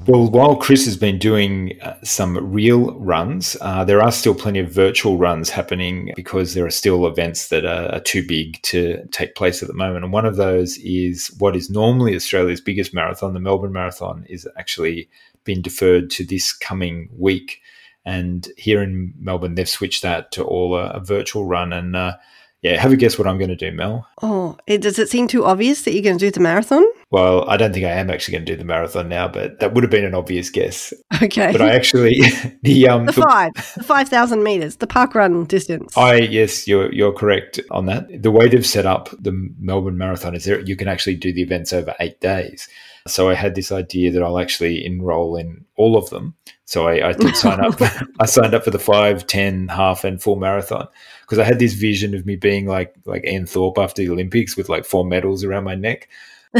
[0.07, 4.59] Well, while Chris has been doing uh, some real runs, uh, there are still plenty
[4.59, 9.05] of virtual runs happening because there are still events that are, are, too big to
[9.11, 10.05] take place at the moment.
[10.05, 14.47] And one of those is what is normally Australia's biggest marathon, the Melbourne Marathon, is
[14.57, 15.09] actually
[15.43, 17.59] been deferred to this coming week.
[18.05, 21.73] And here in Melbourne, they've switched that to all a, a virtual run.
[21.73, 22.15] And uh,
[22.61, 24.07] yeah, have a guess what I'm going to do, Mel.
[24.23, 26.83] Oh, it, does it seem too obvious that you're going to do the marathon?
[27.11, 29.73] Well, I don't think I am actually going to do the marathon now, but that
[29.73, 30.93] would have been an obvious guess.
[31.21, 31.51] Okay.
[31.51, 32.19] But I actually
[32.63, 35.97] the um the five the five thousand meters, the park run distance.
[35.97, 38.21] I yes, you're you're correct on that.
[38.21, 41.41] The way they've set up the Melbourne Marathon is there you can actually do the
[41.41, 42.67] events over eight days.
[43.07, 46.35] So I had this idea that I'll actually enroll in all of them.
[46.65, 47.81] So I, I did sign up.
[48.19, 50.87] I signed up for the five, ten, half, and full marathon
[51.21, 54.57] because I had this vision of me being like like Ian Thorpe after the Olympics
[54.57, 56.09] with like four medals around my neck.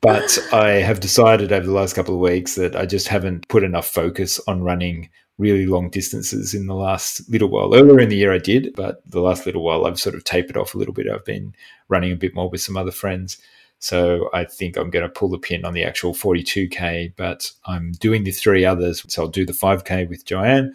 [0.00, 3.64] but I have decided over the last couple of weeks that I just haven't put
[3.64, 7.74] enough focus on running really long distances in the last little while.
[7.74, 10.56] Earlier in the year, I did, but the last little while, I've sort of tapered
[10.56, 11.08] off a little bit.
[11.08, 11.54] I've been
[11.88, 13.38] running a bit more with some other friends.
[13.82, 17.90] So I think I'm going to pull the pin on the actual 42K, but I'm
[17.92, 19.04] doing the three others.
[19.08, 20.72] So I'll do the 5K with Joanne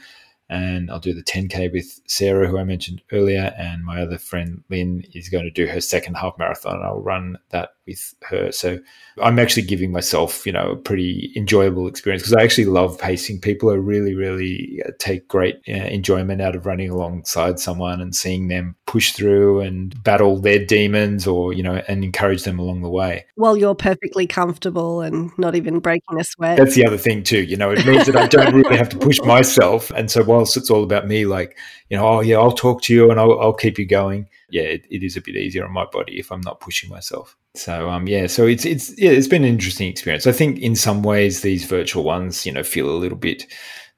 [0.49, 4.63] and I'll do the 10K with Sarah, who I mentioned earlier, and my other friend
[4.69, 6.81] Lynn is going to do her second half marathon.
[6.83, 8.51] I'll run that with her.
[8.51, 8.79] So
[9.21, 13.41] I'm actually giving myself, you know, a pretty enjoyable experience because I actually love pacing
[13.41, 13.69] people.
[13.69, 18.49] I really, really uh, take great uh, enjoyment out of running alongside someone and seeing
[18.49, 22.89] them push through and battle their demons or, you know, and encourage them along the
[22.89, 23.25] way.
[23.35, 26.57] While you're perfectly comfortable and not even breaking a sweat.
[26.57, 27.43] That's the other thing too.
[27.43, 29.89] You know, it means that I don't really have to push myself.
[29.91, 31.57] And so whilst it's all about me, like,
[31.89, 34.29] you know, oh yeah, I'll talk to you and I'll, I'll keep you going.
[34.49, 37.35] Yeah, it, it is a bit easier on my body if I'm not pushing myself.
[37.55, 40.27] So um, yeah, so it's it's yeah, it's been an interesting experience.
[40.27, 43.45] I think in some ways these virtual ones, you know, feel a little bit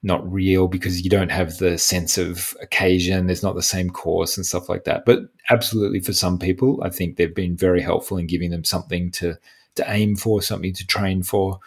[0.02, 3.28] not real because you don't have the sense of occasion.
[3.28, 5.04] There's not the same course and stuff like that.
[5.06, 9.12] But absolutely, for some people, I think they've been very helpful in giving them something
[9.12, 9.38] to
[9.76, 11.60] to aim for, something to train for.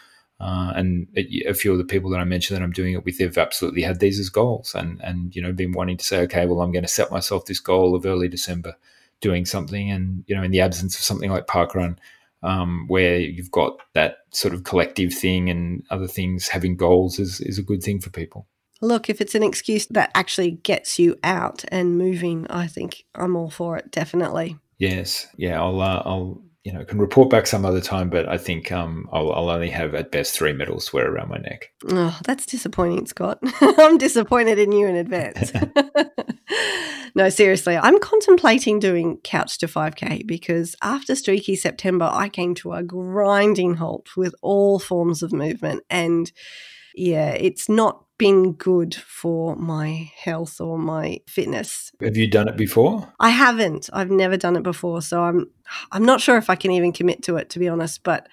[0.42, 1.06] Uh, and
[1.46, 3.82] a few of the people that I mentioned that I'm doing it with, they've absolutely
[3.82, 6.72] had these as goals, and and you know been wanting to say, okay, well, I'm
[6.72, 8.76] going to set myself this goal of early December
[9.22, 9.90] doing something.
[9.90, 11.96] And, you know, in the absence of something like Parkrun,
[12.42, 17.40] um, where you've got that sort of collective thing and other things, having goals is,
[17.40, 18.46] is a good thing for people.
[18.82, 23.36] Look, if it's an excuse that actually gets you out and moving, I think I'm
[23.36, 24.58] all for it, definitely.
[24.78, 25.28] Yes.
[25.36, 25.62] Yeah.
[25.62, 29.08] I'll, uh, I'll, you know, can report back some other time, but I think um,
[29.12, 31.72] I'll, I'll, only have at best three medals to wear around my neck.
[31.88, 33.38] Oh, that's disappointing, Scott.
[33.60, 35.52] I'm disappointed in you in advance.
[37.16, 42.74] no, seriously, I'm contemplating doing Couch to 5K because after Streaky September, I came to
[42.74, 45.82] a grinding halt with all forms of movement.
[45.90, 46.30] And
[46.94, 51.90] yeah, it's not been good for my health or my fitness.
[52.00, 53.12] Have you done it before?
[53.18, 53.90] I haven't.
[53.92, 55.50] I've never done it before, so I'm
[55.90, 58.28] I'm not sure if I can even commit to it to be honest, but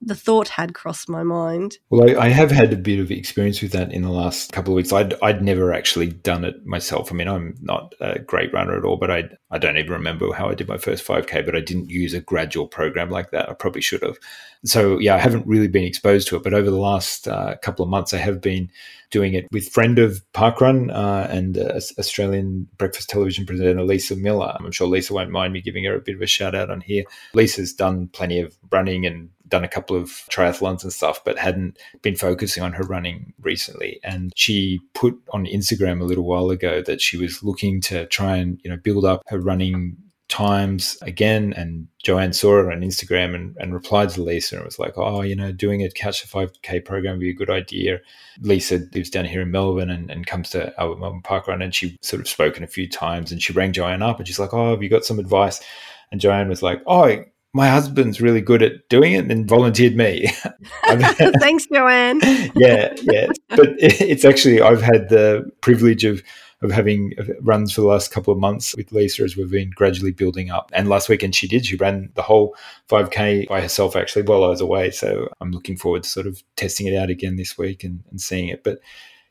[0.00, 1.78] the thought had crossed my mind.
[1.90, 4.72] Well, I, I, have had a bit of experience with that in the last couple
[4.72, 4.92] of weeks.
[4.92, 7.10] I'd, I'd never actually done it myself.
[7.10, 10.32] I mean, I'm not a great runner at all, but I, I don't even remember
[10.32, 13.48] how I did my first 5K, but I didn't use a gradual program like that.
[13.48, 14.18] I probably should have.
[14.64, 16.42] So, yeah, I haven't really been exposed to it.
[16.42, 18.70] But over the last uh, couple of months, I have been
[19.10, 24.56] doing it with friend of Parkrun uh, and uh, Australian breakfast television presenter Lisa Millar.
[24.58, 26.80] I'm sure Lisa won't mind me giving her a bit of a shout out on
[26.80, 27.04] here.
[27.32, 31.78] Lisa's done plenty of running and done a couple of triathlons and stuff, but hadn't
[32.02, 34.00] been focusing on her running recently.
[34.02, 38.36] And she put on Instagram a little while ago that she was looking to try
[38.36, 39.96] and, you know, build up her running
[40.28, 41.52] times again.
[41.56, 45.22] And Joanne saw it on Instagram and, and replied to Lisa and was like, oh,
[45.22, 48.00] you know, doing a Couch to 5K program would be a good idea.
[48.40, 51.74] Lisa lives down here in Melbourne and, and comes to our Melbourne Park Run and
[51.74, 54.52] she sort of spoken a few times and she rang Joanne up and she's like,
[54.52, 55.62] oh, have you got some advice?
[56.10, 57.24] And Joanne was like, oh,
[57.56, 60.30] my husband's really good at doing it and volunteered me.
[60.84, 62.20] Thanks, Joanne.
[62.54, 63.28] yeah, yeah.
[63.48, 66.22] But it's actually, I've had the privilege of
[66.62, 70.10] of having runs for the last couple of months with Lisa as we've been gradually
[70.10, 70.70] building up.
[70.72, 71.66] And last weekend she did.
[71.66, 72.56] She ran the whole
[72.88, 74.90] 5K by herself actually while I was away.
[74.90, 78.18] So I'm looking forward to sort of testing it out again this week and, and
[78.18, 78.64] seeing it.
[78.64, 78.78] But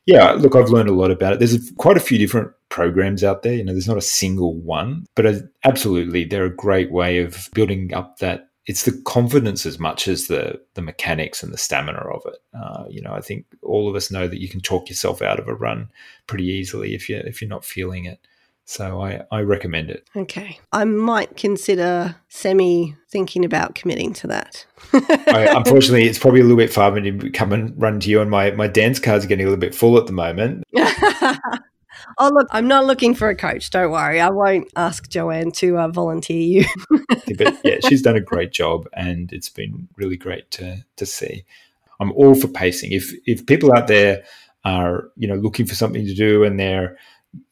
[0.06, 1.38] yeah, look, I've learned a lot about it.
[1.40, 3.54] There's a, quite a few different programs out there.
[3.54, 5.26] You know, there's not a single one, but
[5.64, 10.26] absolutely, they're a great way of building up that it's the confidence as much as
[10.26, 12.38] the the mechanics and the stamina of it.
[12.54, 15.38] Uh, you know, I think all of us know that you can talk yourself out
[15.38, 15.88] of a run
[16.26, 18.20] pretty easily if you if you're not feeling it.
[18.68, 20.08] So I, I recommend it.
[20.16, 20.58] Okay.
[20.72, 24.66] I might consider semi thinking about committing to that.
[24.92, 28.10] I, unfortunately, it's probably a little bit far for me to come and run to
[28.10, 30.64] you, and my, my dance cards are getting a little bit full at the moment.
[32.18, 33.70] Oh, look, I'm not looking for a coach.
[33.70, 34.20] Don't worry.
[34.20, 36.64] I won't ask Joanne to uh, volunteer you.
[37.36, 41.44] but yeah, she's done a great job and it's been really great to, to see.
[42.00, 42.92] I'm all for pacing.
[42.92, 44.24] If, if people out there
[44.64, 46.96] are, you know, looking for something to do and they're,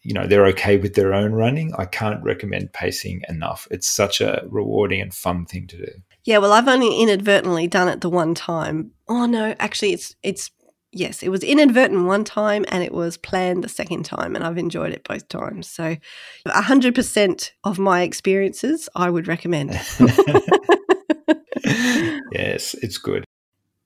[0.02, 3.68] you know, they're okay with their own running, I can't recommend pacing enough.
[3.70, 5.92] It's such a rewarding and fun thing to do.
[6.24, 8.92] Yeah, well, I've only inadvertently done it the one time.
[9.08, 10.50] Oh no, actually, it's it's
[10.94, 14.58] yes, it was inadvertent one time and it was planned the second time, and I've
[14.58, 15.68] enjoyed it both times.
[15.68, 15.96] So,
[16.46, 19.72] 100% of my experiences, I would recommend.
[22.32, 23.24] yes, it's good.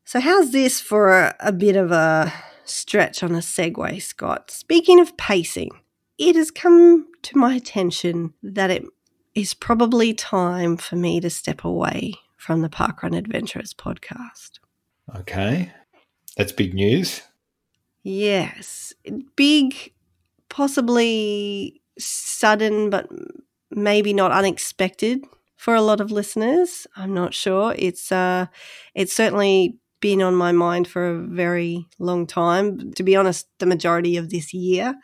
[0.05, 2.33] So, how's this for a, a bit of a
[2.65, 4.51] stretch on a segue, Scott?
[4.51, 5.71] Speaking of pacing,
[6.19, 8.85] it has come to my attention that it
[9.35, 14.59] is probably time for me to step away from the Parkrun Adventurers podcast.
[15.17, 15.73] Okay.
[16.39, 17.21] That's big news.
[18.05, 18.95] Yes.
[19.37, 19.93] Big,
[20.49, 23.09] possibly sudden, but
[23.71, 25.25] maybe not unexpected
[25.57, 26.87] for a lot of listeners.
[26.97, 27.75] I'm not sure.
[27.77, 28.47] It's uh
[28.95, 32.93] it's certainly been on my mind for a very long time.
[32.93, 34.95] To be honest, the majority of this year.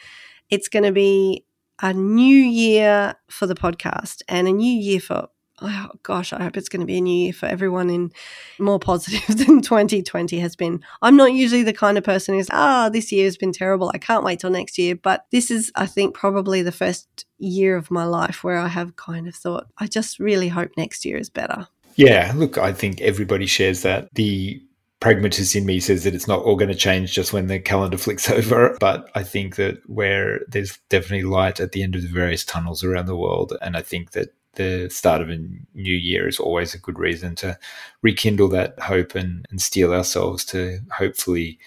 [0.49, 1.45] It's going to be
[1.83, 5.27] a new year for the podcast and a new year for
[5.61, 8.11] oh gosh, I hope it's going to be a new year for everyone in
[8.59, 10.81] more positive than 2020 has been.
[11.01, 13.91] I'm not usually the kind of person who's, ah, oh, this year has been terrible.
[13.93, 14.95] I can't wait till next year.
[14.95, 18.95] But this is, I think, probably the first year of my life where I have
[18.95, 21.67] kind of thought, I just really hope next year is better.
[21.95, 24.13] Yeah, look, I think everybody shares that.
[24.13, 24.61] The
[24.99, 27.97] pragmatist in me says that it's not all going to change just when the calendar
[27.99, 28.77] flicks over.
[28.79, 32.83] But I think that where there's definitely light at the end of the various tunnels
[32.83, 33.53] around the world.
[33.61, 35.37] And I think that the start of a
[35.73, 37.57] new year is always a good reason to
[38.01, 41.57] rekindle that hope and, and steel ourselves to hopefully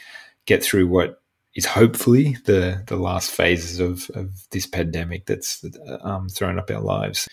[0.47, 1.21] get through what
[1.55, 5.65] is hopefully the the last phases of, of this pandemic that's
[6.03, 7.29] um, thrown up our lives.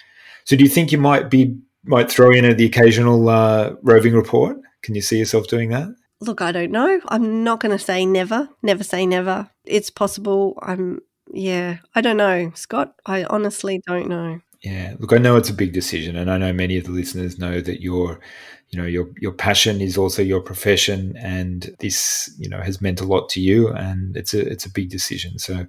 [0.45, 4.57] So, do you think you might be might throw in the occasional uh, roving report?
[4.81, 5.89] Can you see yourself doing that?
[6.19, 6.99] Look, I don't know.
[7.09, 8.49] I'm not going to say never.
[8.63, 9.49] Never say never.
[9.65, 10.57] It's possible.
[10.61, 11.01] I'm.
[11.33, 12.95] Yeah, I don't know, Scott.
[13.05, 14.39] I honestly don't know.
[14.67, 17.39] Yeah, look, I know it's a big decision, and I know many of the listeners
[17.39, 18.19] know that your,
[18.69, 22.99] you know, your your passion is also your profession, and this, you know, has meant
[22.99, 25.39] a lot to you, and it's a it's a big decision.
[25.39, 25.65] So,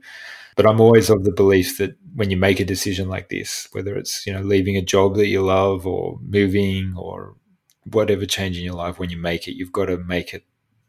[0.57, 3.97] but I'm always of the belief that when you make a decision like this, whether
[3.97, 7.37] it's you know leaving a job that you love or moving or
[7.85, 10.43] whatever change in your life, when you make it, you've got to make it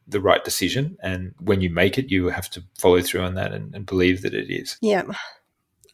[0.07, 0.97] the right decision.
[1.03, 4.23] And when you make it, you have to follow through on that and, and believe
[4.23, 4.77] that it is.
[4.81, 5.03] Yeah.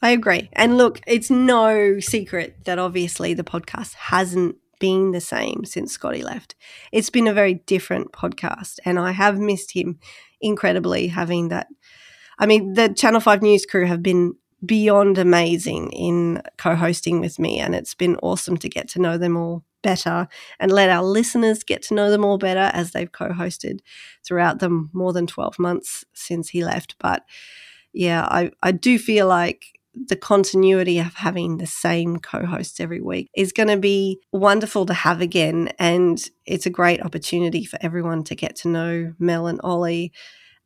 [0.06, 0.49] I agree.
[0.53, 6.22] And look, it's no secret that obviously the podcast hasn't been the same since Scotty
[6.22, 6.53] left.
[6.91, 9.97] It's been a very different podcast, and I have missed him
[10.39, 11.70] incredibly having that.
[12.38, 17.39] I mean, the Channel 5 News crew have been beyond amazing in co hosting with
[17.39, 20.28] me, and it's been awesome to get to know them all better
[20.60, 23.80] and let our listeners get to know them all better as they've co hosted
[24.24, 26.95] throughout the more than 12 months since he left.
[26.99, 27.24] But
[27.91, 29.74] yeah, I, I do feel like
[30.08, 34.86] the continuity of having the same co hosts every week is going to be wonderful
[34.86, 35.70] to have again.
[35.80, 40.12] And it's a great opportunity for everyone to get to know Mel and Ollie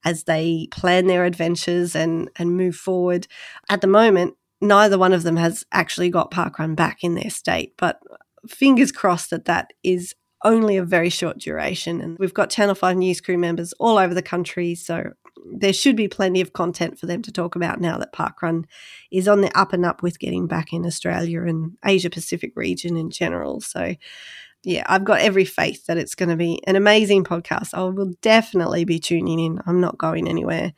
[0.05, 3.27] as they plan their adventures and, and move forward.
[3.69, 7.73] At the moment, neither one of them has actually got parkrun back in their state,
[7.77, 7.99] but
[8.47, 11.99] fingers crossed that that is only a very short duration.
[12.01, 14.73] And we've got Channel 5 News crew members all over the country.
[14.75, 15.11] So
[15.45, 18.65] there should be plenty of content for them to talk about now that Parkrun
[19.11, 22.97] is on the up and up with getting back in Australia and Asia Pacific region
[22.97, 23.61] in general.
[23.61, 23.95] So,
[24.63, 27.73] yeah, I've got every faith that it's going to be an amazing podcast.
[27.73, 29.61] I will definitely be tuning in.
[29.65, 30.73] I'm not going anywhere.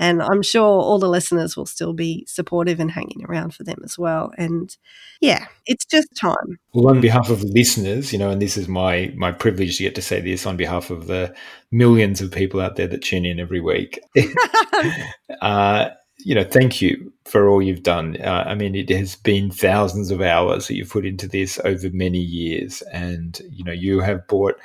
[0.00, 3.80] And I'm sure all the listeners will still be supportive and hanging around for them
[3.84, 4.32] as well.
[4.38, 4.74] And
[5.20, 6.58] yeah, it's just time.
[6.72, 9.94] Well, on behalf of listeners, you know, and this is my my privilege to get
[9.96, 11.34] to say this on behalf of the
[11.70, 14.00] millions of people out there that tune in every week.
[15.42, 15.90] uh,
[16.24, 18.16] you know, thank you for all you've done.
[18.22, 21.90] Uh, I mean, it has been thousands of hours that you've put into this over
[21.90, 24.58] many years, and you know, you have brought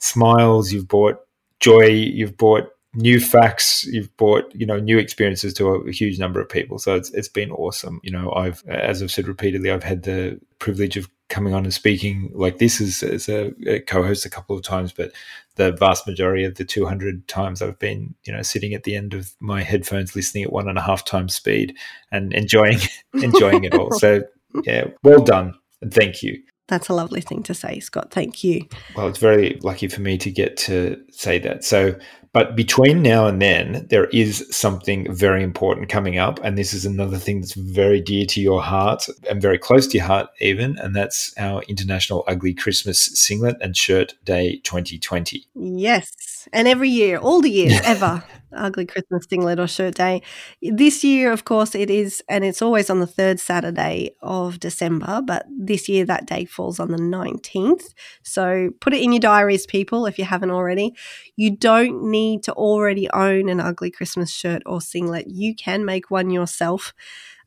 [0.00, 1.20] smiles, you've brought
[1.60, 6.18] joy, you've brought new facts you've brought you know new experiences to a, a, huge
[6.18, 6.78] number of people.
[6.78, 8.00] So it's, it's been awesome.
[8.02, 11.72] You know i've as i've said repeatedly i've had the privilege of coming on and
[11.72, 15.12] speaking like this as, as a, a, co-host a couple of times but
[15.54, 19.14] the vast majority of the 200 times i've been you know sitting at the end
[19.14, 21.76] of my headphones listening at one and a half times speed
[22.10, 22.78] and enjoying
[23.14, 23.92] enjoying it all.
[23.92, 24.22] So
[24.64, 25.54] yeah well done.
[25.80, 28.10] And thank you that's a lovely thing to say, Scott.
[28.10, 28.66] Thank you.
[28.96, 31.64] Well, it's very lucky for me to get to say that.
[31.64, 31.96] So,
[32.32, 36.38] but between now and then, there is something very important coming up.
[36.44, 39.98] And this is another thing that's very dear to your heart and very close to
[39.98, 40.78] your heart, even.
[40.78, 45.44] And that's our International Ugly Christmas Singlet and Shirt Day 2020.
[45.54, 46.48] Yes.
[46.52, 48.22] And every year, all the years ever.
[48.52, 50.22] Ugly Christmas singlet or shirt day.
[50.62, 55.20] This year, of course, it is, and it's always on the third Saturday of December,
[55.24, 57.94] but this year that day falls on the 19th.
[58.22, 60.94] So put it in your diaries, people, if you haven't already.
[61.36, 65.26] You don't need to already own an ugly Christmas shirt or singlet.
[65.28, 66.92] You can make one yourself.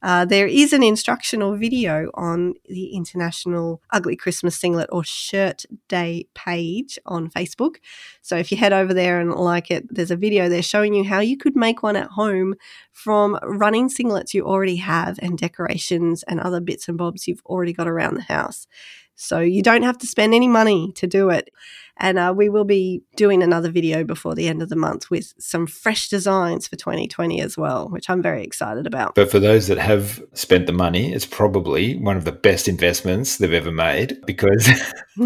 [0.04, 6.28] Uh, there is an instructional video on the International Ugly Christmas Singlet or Shirt Day
[6.36, 7.78] page on Facebook.
[8.22, 11.06] So if you head over there and like it, there's a video there showing you
[11.06, 12.56] how you could make one at home
[12.92, 17.72] from running singlets you already have and decorations and other bits and bobs you've already
[17.72, 18.68] got around the house.
[19.16, 21.50] So you don't have to spend any money to do it.
[21.98, 25.34] And uh, we will be doing another video before the end of the month with
[25.38, 29.14] some fresh designs for 2020 as well, which I'm very excited about.
[29.14, 33.38] But for those that have spent the money, it's probably one of the best investments
[33.38, 34.68] they've ever made because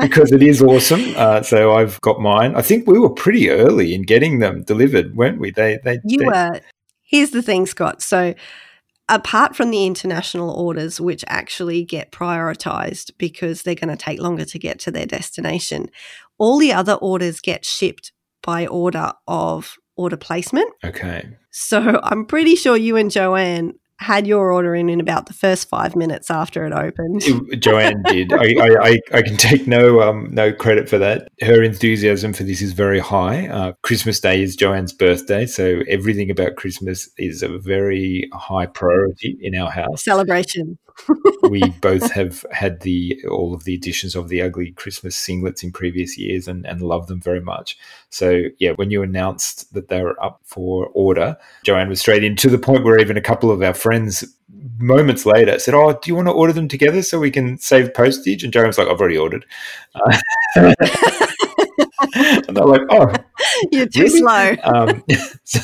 [0.00, 1.02] because it is awesome.
[1.16, 2.54] Uh, so I've got mine.
[2.56, 5.50] I think we were pretty early in getting them delivered, weren't we?
[5.50, 6.60] They they you they, were.
[7.02, 8.00] Here's the thing, Scott.
[8.00, 8.34] So
[9.08, 14.44] apart from the international orders, which actually get prioritized because they're going to take longer
[14.44, 15.88] to get to their destination,
[16.38, 20.70] all the other orders get shipped by order of order placement.
[20.84, 21.28] Okay.
[21.50, 25.68] So I'm pretty sure you and Joanne had your order in in about the first
[25.68, 27.22] five minutes after it opened.
[27.60, 28.32] Joanne did.
[28.32, 31.28] I, I, I, can take no um, no credit for that.
[31.40, 33.48] Her enthusiasm for this is very high.
[33.48, 39.38] Uh, Christmas Day is Joanne's birthday, so everything about Christmas is a very high priority
[39.40, 40.04] in our house.
[40.04, 40.78] Celebration.
[41.48, 45.72] We both have had the all of the editions of the ugly Christmas singlets in
[45.72, 47.76] previous years and, and love them very much.
[48.10, 52.36] So yeah, when you announced that they were up for order, Joanne was straight in
[52.36, 54.24] to the point where even a couple of our friends
[54.78, 57.94] moments later said, "Oh, do you want to order them together so we can save
[57.94, 59.44] postage?" And Joanne's like, "I've already ordered."
[59.94, 60.74] Uh,
[62.56, 63.12] and they're like, "Oh,
[63.72, 64.18] you're too really?
[64.18, 65.04] slow." Um,
[65.44, 65.60] so,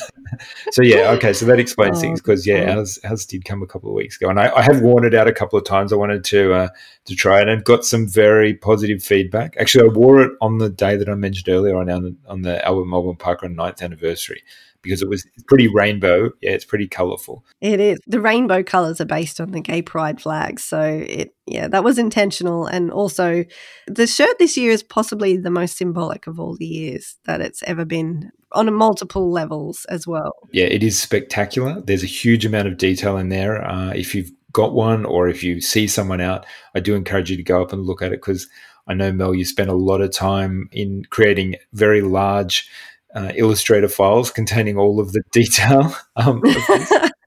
[0.71, 1.33] so yeah, okay.
[1.33, 4.17] So that explains Oh, things because yeah, ours ours did come a couple of weeks
[4.17, 5.93] ago, and I, I have worn it out a couple of times.
[5.93, 6.69] I wanted to uh,
[7.07, 9.57] to try it and got some very positive feedback.
[9.59, 12.65] Actually, I wore it on the day that I mentioned earlier on on, on the
[12.65, 14.43] Albert Melbourne Parkrun 9th anniversary
[14.83, 16.31] because it was pretty rainbow.
[16.41, 17.45] Yeah, it's pretty colourful.
[17.61, 17.99] It is.
[18.07, 20.61] The rainbow colours are based on the gay pride flag.
[20.61, 22.67] So it yeah, that was intentional.
[22.67, 23.45] And also
[23.87, 27.63] the shirt this year is possibly the most symbolic of all the years that it's
[27.65, 30.33] ever been on multiple levels as well.
[30.53, 31.81] Yeah, it is spectacular.
[31.81, 33.65] There's a huge amount of detail in there.
[33.65, 37.37] Uh, if you've got one or if you see someone out, I do encourage you
[37.37, 38.49] to go up and look at it because
[38.87, 42.69] I know Mel, you spent a lot of time in creating very large
[43.15, 45.95] uh, Illustrator files containing all of the detail.
[46.17, 47.11] Um, of.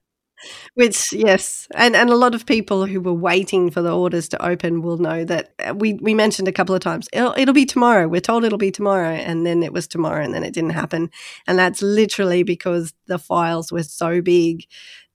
[0.74, 4.44] Which yes, and and a lot of people who were waiting for the orders to
[4.44, 7.64] open will know that uh, we we mentioned a couple of times it'll it'll be
[7.64, 8.08] tomorrow.
[8.08, 11.10] We're told it'll be tomorrow, and then it was tomorrow, and then it didn't happen,
[11.46, 14.66] and that's literally because the files were so big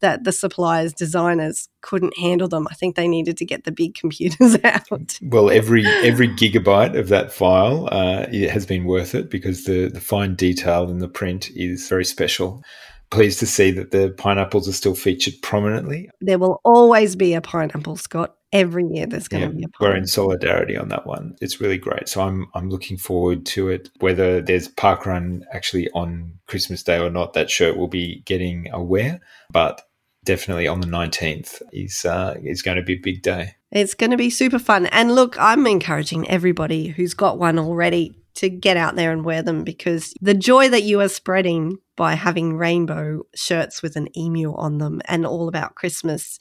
[0.02, 2.68] that the suppliers designers couldn't handle them.
[2.70, 5.20] I think they needed to get the big computers out.
[5.22, 9.88] well, every every gigabyte of that file uh, it has been worth it because the
[9.89, 12.64] the fine detail in the print is very special.
[13.12, 16.10] Pleased to see that the pineapples are still featured prominently.
[16.22, 18.36] There will always be a pineapple, Scott.
[18.52, 21.36] Every year there's going Yeah, to be a we're in solidarity on that one.
[21.41, 22.08] It's really great.
[22.08, 23.89] So I'm I'm looking forward to it.
[24.00, 28.82] Whether there's parkrun actually on Christmas Day or not, that shirt will be getting a
[28.82, 29.22] wear.
[29.52, 29.82] But
[30.26, 33.56] definitely on the 19th is uh, is going to be a big day.
[33.72, 34.88] It's going to be super fun.
[34.88, 39.42] And look, I'm encouraging everybody who's got one already to get out there and wear
[39.42, 44.54] them because the joy that you are spreading by having rainbow shirts with an emu
[44.56, 46.40] on them and all about Christmas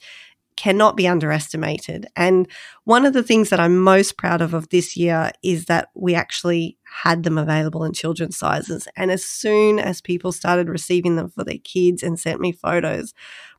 [0.55, 2.05] cannot be underestimated.
[2.17, 2.45] And
[2.83, 6.15] one of the things that I'm most proud of of this year is that we
[6.15, 8.85] actually had them available in children's sizes.
[8.97, 13.13] And as soon as people started receiving them for their kids and sent me photos,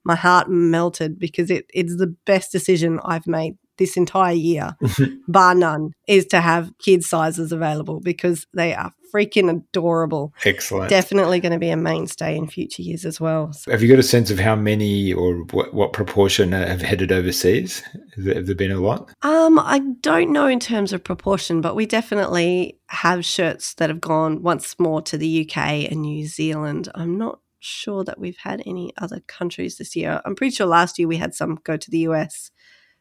[0.05, 4.77] my heart melted because it, it's the best decision I've made this entire year,
[5.29, 10.33] bar none, is to have kids sizes available because they are freaking adorable.
[10.45, 10.91] Excellent.
[10.91, 13.53] Definitely going to be a mainstay in future years as well.
[13.53, 17.11] So Have you got a sense of how many or what, what proportion have headed
[17.11, 17.81] overseas?
[18.15, 19.11] Have there, have there been a lot?
[19.23, 24.01] Um, I don't know in terms of proportion, but we definitely have shirts that have
[24.01, 26.89] gone once more to the UK and New Zealand.
[26.95, 30.21] I'm not sure that we've had any other countries this year.
[30.25, 32.51] I'm pretty sure last year we had some go to the US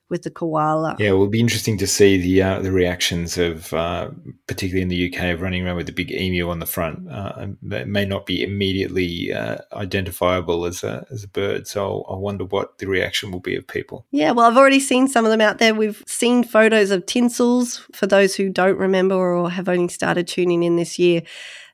[0.10, 0.96] with the koala.
[1.00, 4.10] Yeah, it will be interesting to see the uh, the reactions of, uh,
[4.48, 7.10] particularly in the UK, of running around with the big emu on the front.
[7.10, 12.16] Uh, that may not be immediately uh, identifiable as a as a bird, so I
[12.16, 14.06] wonder what the reaction will be of people.
[14.12, 15.74] Yeah, well, I've already seen some of them out there.
[15.74, 20.64] We've seen photos of tinsels for those who don't remember or have only started tuning
[20.64, 21.22] in this year.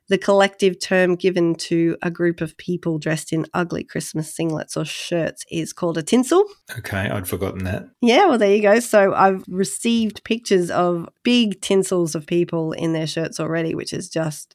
[0.08, 4.84] The collective term given to a group of people dressed in ugly Christmas singlets or
[4.84, 6.44] shirts is called a tinsel.
[6.78, 7.88] Okay, I'd forgotten that.
[8.00, 8.78] Yeah, well, there you go.
[8.78, 14.08] So I've received pictures of big tinsels of people in their shirts already, which has
[14.08, 14.54] just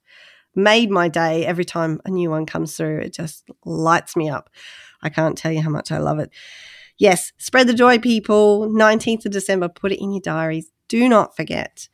[0.56, 1.46] made my day.
[1.46, 4.50] Every time a new one comes through, it just lights me up.
[5.02, 6.30] I can't tell you how much I love it.
[6.98, 8.70] Yes, spread the joy, people.
[8.70, 10.72] 19th of December, put it in your diaries.
[10.88, 11.90] Do not forget.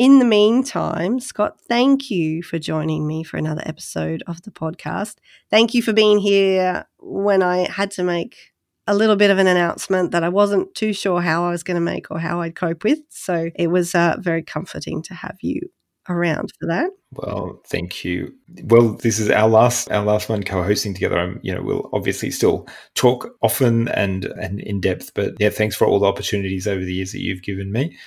[0.00, 5.16] In the meantime, Scott, thank you for joining me for another episode of the podcast.
[5.50, 8.54] Thank you for being here when I had to make
[8.86, 11.74] a little bit of an announcement that I wasn't too sure how I was going
[11.74, 13.00] to make or how I'd cope with.
[13.10, 15.68] So it was uh, very comforting to have you
[16.08, 16.88] around for that.
[17.12, 18.32] Well, thank you.
[18.64, 21.18] Well, this is our last our last one co-hosting together.
[21.18, 25.76] I'm, you know, we'll obviously still talk often and and in depth, but yeah, thanks
[25.76, 27.98] for all the opportunities over the years that you've given me.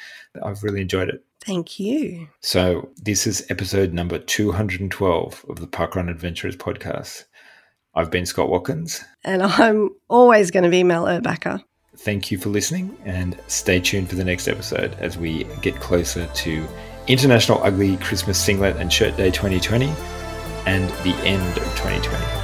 [0.41, 1.23] I've really enjoyed it.
[1.41, 2.29] Thank you.
[2.39, 7.25] So, this is episode number 212 of the Parkrun Adventurers podcast.
[7.95, 9.03] I've been Scott Watkins.
[9.23, 11.61] And I'm always going to be Mel Erbacker.
[11.97, 16.25] Thank you for listening and stay tuned for the next episode as we get closer
[16.27, 16.67] to
[17.07, 19.93] International Ugly Christmas Singlet and Shirt Day 2020
[20.65, 22.42] and the end of 2020.